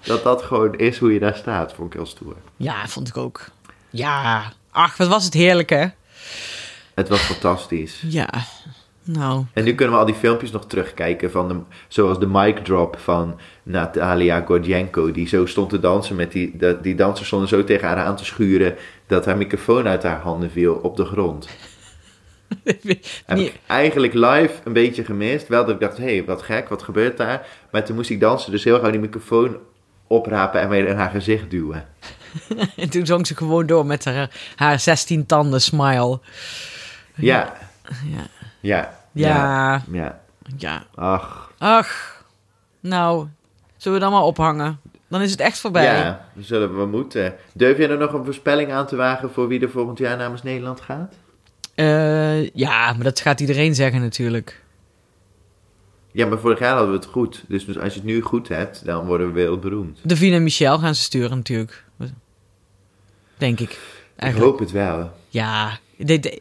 [0.00, 2.36] Dat dat gewoon is hoe je daar staat, vond ik heel stoer.
[2.56, 3.44] Ja, vond ik ook.
[3.90, 5.86] Ja, ach, wat was het heerlijk, hè?
[6.94, 8.02] Het was fantastisch.
[8.08, 8.28] Ja,
[9.06, 11.56] nou, En nu kunnen we al die filmpjes nog terugkijken, van de,
[11.88, 16.82] zoals de mic drop van Natalia Gordienko, die zo stond te dansen met die, dat-
[16.82, 18.74] die dansers stonden zo tegen haar aan te schuren
[19.06, 21.48] dat haar microfoon uit haar handen viel op de grond.
[23.26, 25.48] Heb ik eigenlijk live een beetje gemist.
[25.48, 27.46] Wel dat ik dacht, hé, hey, wat gek, wat gebeurt daar?
[27.70, 29.56] Maar toen moest ik dansen, dus heel gauw die microfoon
[30.06, 31.84] oprapen en weer in haar gezicht duwen.
[32.76, 36.20] En toen zong ze gewoon door met haar, haar 16 tanden smile.
[37.14, 37.56] Ja,
[38.04, 38.26] Ja.
[38.60, 40.20] Ja, Ja, ja.
[40.56, 40.86] ja.
[40.94, 42.22] Ach, Ach,
[42.80, 43.26] nou,
[43.76, 44.80] zullen we dan maar ophangen?
[45.08, 45.84] Dan is het echt voorbij.
[45.98, 47.34] ja, dat zullen we moeten.
[47.54, 50.42] Durf je er nog een voorspelling aan te wagen voor wie er volgend jaar namens
[50.42, 51.14] Nederland gaat?
[51.74, 54.62] Eh, ja, maar dat gaat iedereen zeggen natuurlijk.
[56.12, 57.44] Ja, maar vorig jaar hadden we het goed.
[57.48, 59.98] Dus, dus als je het nu goed hebt, dan worden we wereldberoemd.
[60.02, 61.84] Davine en Michel gaan ze sturen natuurlijk.
[63.36, 63.70] Denk ik.
[63.70, 63.78] Ik
[64.16, 64.50] Eigenlijk.
[64.50, 65.12] hoop het wel.
[65.28, 66.40] Ja, de- de-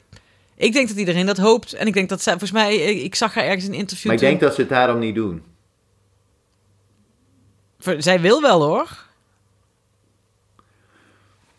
[0.56, 1.74] ik denk dat iedereen dat hoopt.
[1.74, 4.06] En ik denk dat zij, volgens mij, ik, zag haar ergens in een interview.
[4.06, 5.44] Maar ik denk dat ze het daarom niet doen.
[7.98, 9.04] Zij wil wel hoor.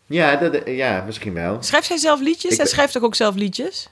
[0.05, 1.63] Ja, dat, ja misschien wel.
[1.63, 2.51] Schrijft zij zelf liedjes?
[2.51, 3.89] Ik- Zij schrijft toch ook zelf liedjes?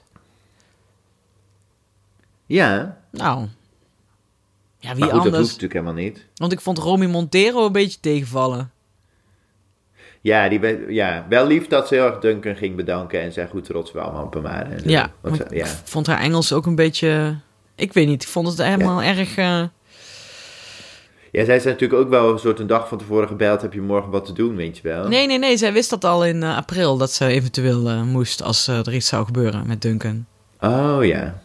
[2.46, 3.48] Ja, Nou.
[4.78, 5.46] Ja, wie maar goed, dat hoeft anders?
[5.46, 6.24] natuurlijk helemaal niet.
[6.34, 8.70] Want ik vond Romy Montero een beetje tegenvallen.
[10.20, 13.64] Ja, die, ja, wel lief dat ze heel erg Duncan ging bedanken en zei goed
[13.64, 14.80] trots we allemaal op hem waren.
[14.84, 15.64] Ja, Want ja.
[15.64, 17.36] ik vond haar Engels ook een beetje...
[17.74, 19.36] Ik weet niet, ik vond het helemaal erg...
[19.36, 19.62] eh,
[21.32, 23.80] ja, zij zei natuurlijk ook wel een soort een dag van tevoren gebeld, heb je
[23.80, 25.08] morgen wat te doen, weet je wel.
[25.08, 28.42] Nee, nee, nee, zij wist dat al in eh, april, dat ze eventueel eh, moest
[28.42, 30.26] als er iets zou gebeuren met Duncan.
[30.60, 31.40] Oh ja.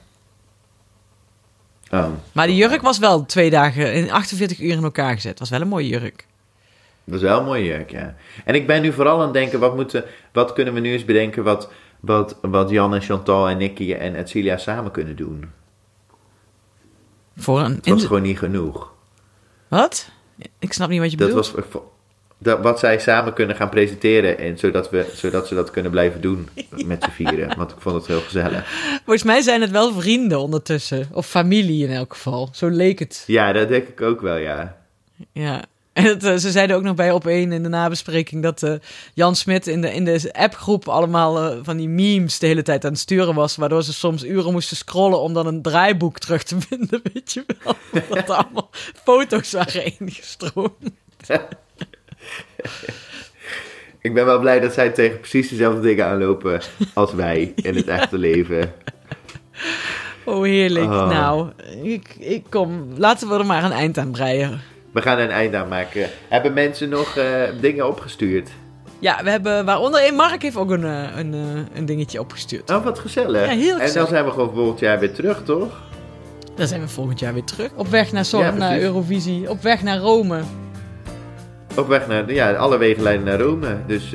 [1.92, 5.40] Oh, Maar die jurk was wel twee dagen, in 48 uur in elkaar gezet.
[5.40, 6.26] was wel een mooie jurk.
[7.04, 8.16] Dat is wel een mooie jurk, ja.
[8.46, 11.06] En ik ben nu vooral aan het denken, wat, moeten, wat kunnen we nu eens
[11.06, 15.52] bedenken wat, wat, wat Jan en Chantal en Nicky en Edcilia samen kunnen doen?
[17.38, 17.76] Voor een...
[17.76, 18.94] Het was gewoon niet genoeg.
[19.68, 20.10] Wat?
[20.60, 21.52] Ik snap niet wat je Dat bedoelt.
[21.52, 21.82] was
[22.42, 24.38] dat, wat zij samen kunnen gaan presenteren.
[24.38, 26.50] En zodat, we, zodat ze dat kunnen blijven doen
[26.86, 27.58] met z'n vieren.
[27.58, 28.66] Want ik vond het heel gezellig.
[29.04, 31.10] Volgens mij zijn het wel vrienden ondertussen.
[31.12, 32.50] Of familie in elk geval.
[32.52, 33.24] Zo leek het.
[33.28, 34.78] Ja, dat denk ik ook wel, ja.
[35.32, 35.64] Ja.
[36.02, 38.74] En het, eh, ze zeiden ook nog bij op één in de nabespreking dat eh,
[39.14, 42.86] Jan Smit in de, in de appgroep allemaal eh, van die memes de hele tijd
[42.86, 43.56] aan het sturen was.
[43.56, 47.46] Waardoor ze soms uren moesten scrollen om dan een draaiboek terug te vinden, weet je
[47.64, 47.76] wel.
[47.92, 48.70] Omdat er allemaal
[49.04, 50.92] foto's waren ingestroomd.
[54.02, 56.62] Ik ben wel blij dat zij tegen precies dezelfde dingen aanlopen
[56.94, 58.74] als wij in het echte leven.
[60.24, 60.92] Oh, heerlijk.
[60.92, 61.10] Oh.
[61.10, 61.50] Nou,
[61.84, 62.94] ik, ik kom.
[62.98, 64.62] Laten we er maar een eind aan breien.
[64.92, 66.08] We gaan er een eind aan maken.
[66.28, 67.26] Hebben mensen nog eh,
[67.62, 68.50] dingen opgestuurd?
[69.00, 72.70] Ja, we hebben, waaronder een Mark heeft ook een, eh, een, eh, een dingetje opgestuurd.
[72.70, 73.46] Oh, wat gezellig.
[73.46, 73.94] Ja, heel En gezellig.
[73.94, 75.82] dan zijn we gewoon volgend jaar weer terug, toch?
[76.56, 77.70] Dan zijn we volgend jaar weer terug.
[77.76, 78.80] Op weg naar, Ja, naar.
[78.80, 79.50] Eurovisie.
[79.50, 80.40] Op weg naar Rome.
[81.78, 83.78] Op weg naar, ja, alle wegen leiden naar Rome.
[83.88, 84.12] Dus,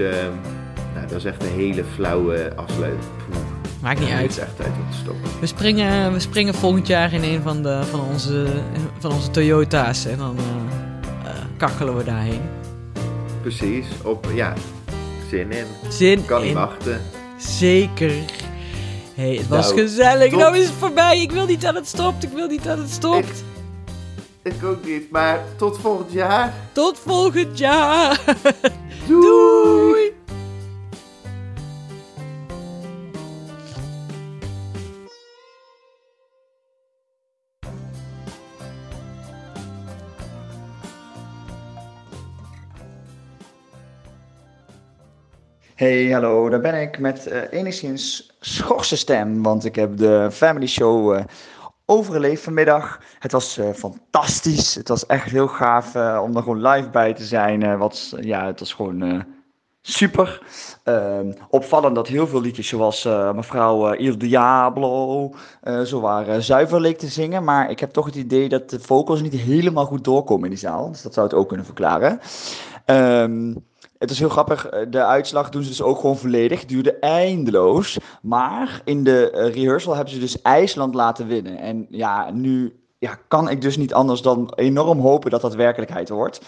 [0.95, 2.99] nou, dat is echt een hele flauwe afsluit.
[3.31, 3.45] Poeh.
[3.83, 4.31] Maakt niet Het uit.
[4.31, 5.31] is echt tijd om te stoppen.
[5.41, 8.47] We springen, we springen volgend jaar in een van, de, van, onze,
[8.99, 10.07] van onze Toyota's.
[10.07, 10.37] En dan
[11.57, 12.41] kachelen we daarheen.
[13.43, 13.87] Precies.
[14.05, 14.53] Op, ja,
[15.31, 15.67] zin in.
[15.89, 16.55] Zin Kan niet in.
[16.55, 17.01] wachten.
[17.39, 18.13] Zeker.
[19.15, 20.31] hey, het was Nou, gezellig.
[20.31, 21.21] tot- Nou is het voorbij.
[21.21, 22.23] Ik wil niet dat het stopt.
[22.25, 23.45] Ik wil niet dat het stopt.
[24.43, 26.53] Ik ook niet, maar tot volgend jaar.
[26.73, 28.21] Tot volgend jaar.
[29.07, 29.23] Doei!
[29.23, 30.13] Doei.
[45.77, 50.67] Hey, hallo, daar ben ik met eh, enigszins schorse stem, want ik heb de Family
[50.67, 51.25] Show eh,
[51.87, 53.01] overleefd vanmiddag.
[53.19, 57.25] Het was eh, fantastisch, het was echt heel gaaf om er gewoon live bij te
[57.25, 57.79] zijn.
[57.79, 59.25] wat, ja, het was gewoon
[59.83, 60.43] super.
[60.85, 63.05] Ehm, opvallend dat heel veel liedjes zoals
[63.35, 65.31] mevrouw uh, Il Diablo
[65.65, 67.45] uh, zo waren zuiver leek te zingen.
[67.45, 70.59] Maar ik heb toch het idee dat de vocals niet helemaal goed doorkomen in die
[70.59, 70.91] zaal.
[70.91, 72.21] Dus dat zou het ook kunnen verklaren.
[72.87, 73.65] Um,
[73.99, 76.65] het is heel grappig, de uitslag doen ze dus ook gewoon volledig.
[76.65, 77.99] Duurde eindeloos.
[78.23, 79.25] Maar in de
[79.55, 81.59] rehearsal hebben ze dus IJsland laten winnen.
[81.59, 86.09] En ja, nu ja, kan ik dus niet anders dan enorm hopen dat dat werkelijkheid
[86.09, 86.41] wordt.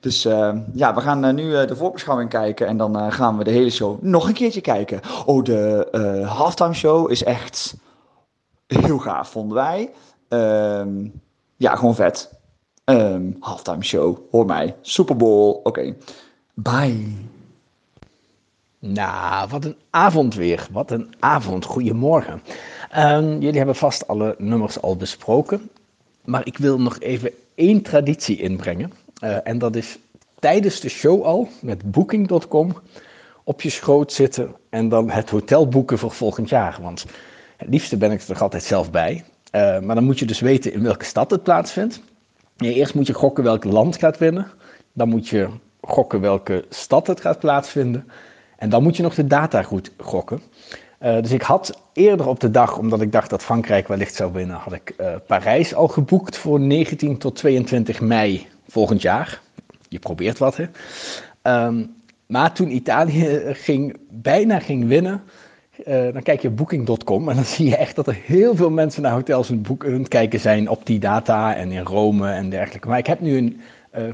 [0.00, 3.70] Dus uh, ja, we gaan nu de voorbeschouwing kijken en dan gaan we de hele
[3.70, 5.00] show nog een keertje kijken.
[5.26, 7.76] Oh, de halftime show is echt
[8.66, 9.90] heel gaaf, vonden wij.
[10.28, 11.22] Um,
[11.56, 12.30] ja, gewoon vet.
[12.84, 14.76] Um, halftime show, hoor mij.
[14.80, 15.94] Super Bowl, oké.
[16.58, 17.14] Bye.
[18.78, 20.66] Nou, wat een avond weer.
[20.70, 21.64] Wat een avond.
[21.64, 22.42] Goedemorgen.
[22.96, 25.70] Um, jullie hebben vast alle nummers al besproken.
[26.24, 28.92] Maar ik wil nog even één traditie inbrengen.
[29.22, 29.98] Uh, en dat is
[30.38, 32.76] tijdens de show al met Booking.com
[33.44, 36.78] op je schoot zitten en dan het hotel boeken voor volgend jaar.
[36.80, 37.06] Want
[37.56, 39.24] het liefste ben ik er toch altijd zelf bij.
[39.52, 42.00] Uh, maar dan moet je dus weten in welke stad het plaatsvindt.
[42.56, 44.50] Eerst moet je gokken welk land gaat winnen.
[44.92, 45.48] Dan moet je
[45.86, 48.06] gokken welke stad het gaat plaatsvinden.
[48.56, 50.42] En dan moet je nog de data goed gokken.
[51.02, 54.32] Uh, dus ik had eerder op de dag, omdat ik dacht dat Frankrijk wellicht zou
[54.32, 59.40] winnen, had ik uh, Parijs al geboekt voor 19 tot 22 mei volgend jaar.
[59.88, 60.66] Je probeert wat, hè.
[61.66, 61.94] Um,
[62.26, 65.22] maar toen Italië ging, bijna ging winnen,
[65.86, 69.02] uh, dan kijk je booking.com en dan zie je echt dat er heel veel mensen
[69.02, 72.88] naar hotels aan het kijken zijn op die data en in Rome en dergelijke.
[72.88, 73.60] Maar ik heb nu een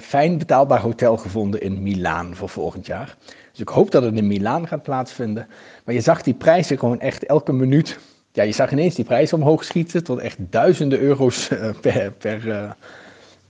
[0.01, 3.17] fijn betaalbaar hotel gevonden in Milaan voor volgend jaar.
[3.51, 5.47] Dus ik hoop dat het in Milaan gaat plaatsvinden.
[5.85, 7.99] Maar je zag die prijzen gewoon echt elke minuut.
[8.33, 12.47] Ja, je zag ineens die prijzen omhoog schieten tot echt duizenden euro's uh, per, per,
[12.47, 12.71] uh,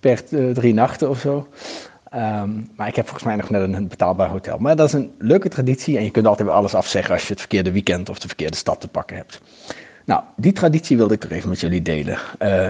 [0.00, 1.48] per uh, drie nachten of zo.
[2.14, 4.58] Um, maar ik heb volgens mij nog net een, betaalbaar hotel.
[4.58, 7.30] Maar dat is een leuke traditie en je kunt altijd weer alles afzeggen als je
[7.30, 9.40] het verkeerde weekend of de verkeerde stad te pakken hebt.
[10.04, 12.18] Nou, die traditie wilde ik er even met jullie delen.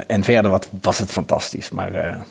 [0.07, 1.71] en verder wat, was het fantastisch.
[1.71, 2.25] Maar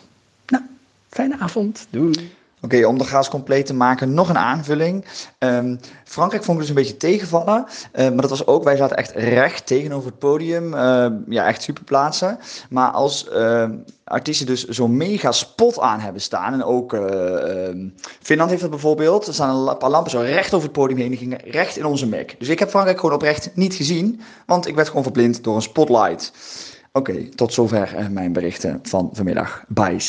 [1.12, 1.88] fijne avond.
[1.90, 2.40] Doei.
[2.64, 5.06] Oké, om de gaas compleet te maken, nog een aanvulling.
[5.40, 7.66] Um, Frankrijk vond ik dus een beetje tegenvallen.
[7.66, 10.74] Uh, maar dat was ook, wij zaten echt recht tegenover het podium.
[10.74, 12.40] Uh, ja, echt super plaatsen.
[12.70, 13.70] Maar als uh,
[14.04, 16.54] artiesten dus zo'n mega spot aan hebben staan.
[16.54, 17.88] En ook ehm,
[18.22, 19.28] Finland heeft dat bijvoorbeeld.
[19.28, 21.10] Er staan een paar lampen zo recht over het podium heen.
[21.10, 22.36] Die gingen recht in onze mek.
[22.40, 24.22] Dus ik heb Frankrijk gewoon oprecht niet gezien.
[24.46, 26.32] Want ik werd gewoon verblind door een spotlight.
[26.92, 29.64] Oké, tot zover mijn berichten van vanmiddag.
[29.68, 30.00] Bye.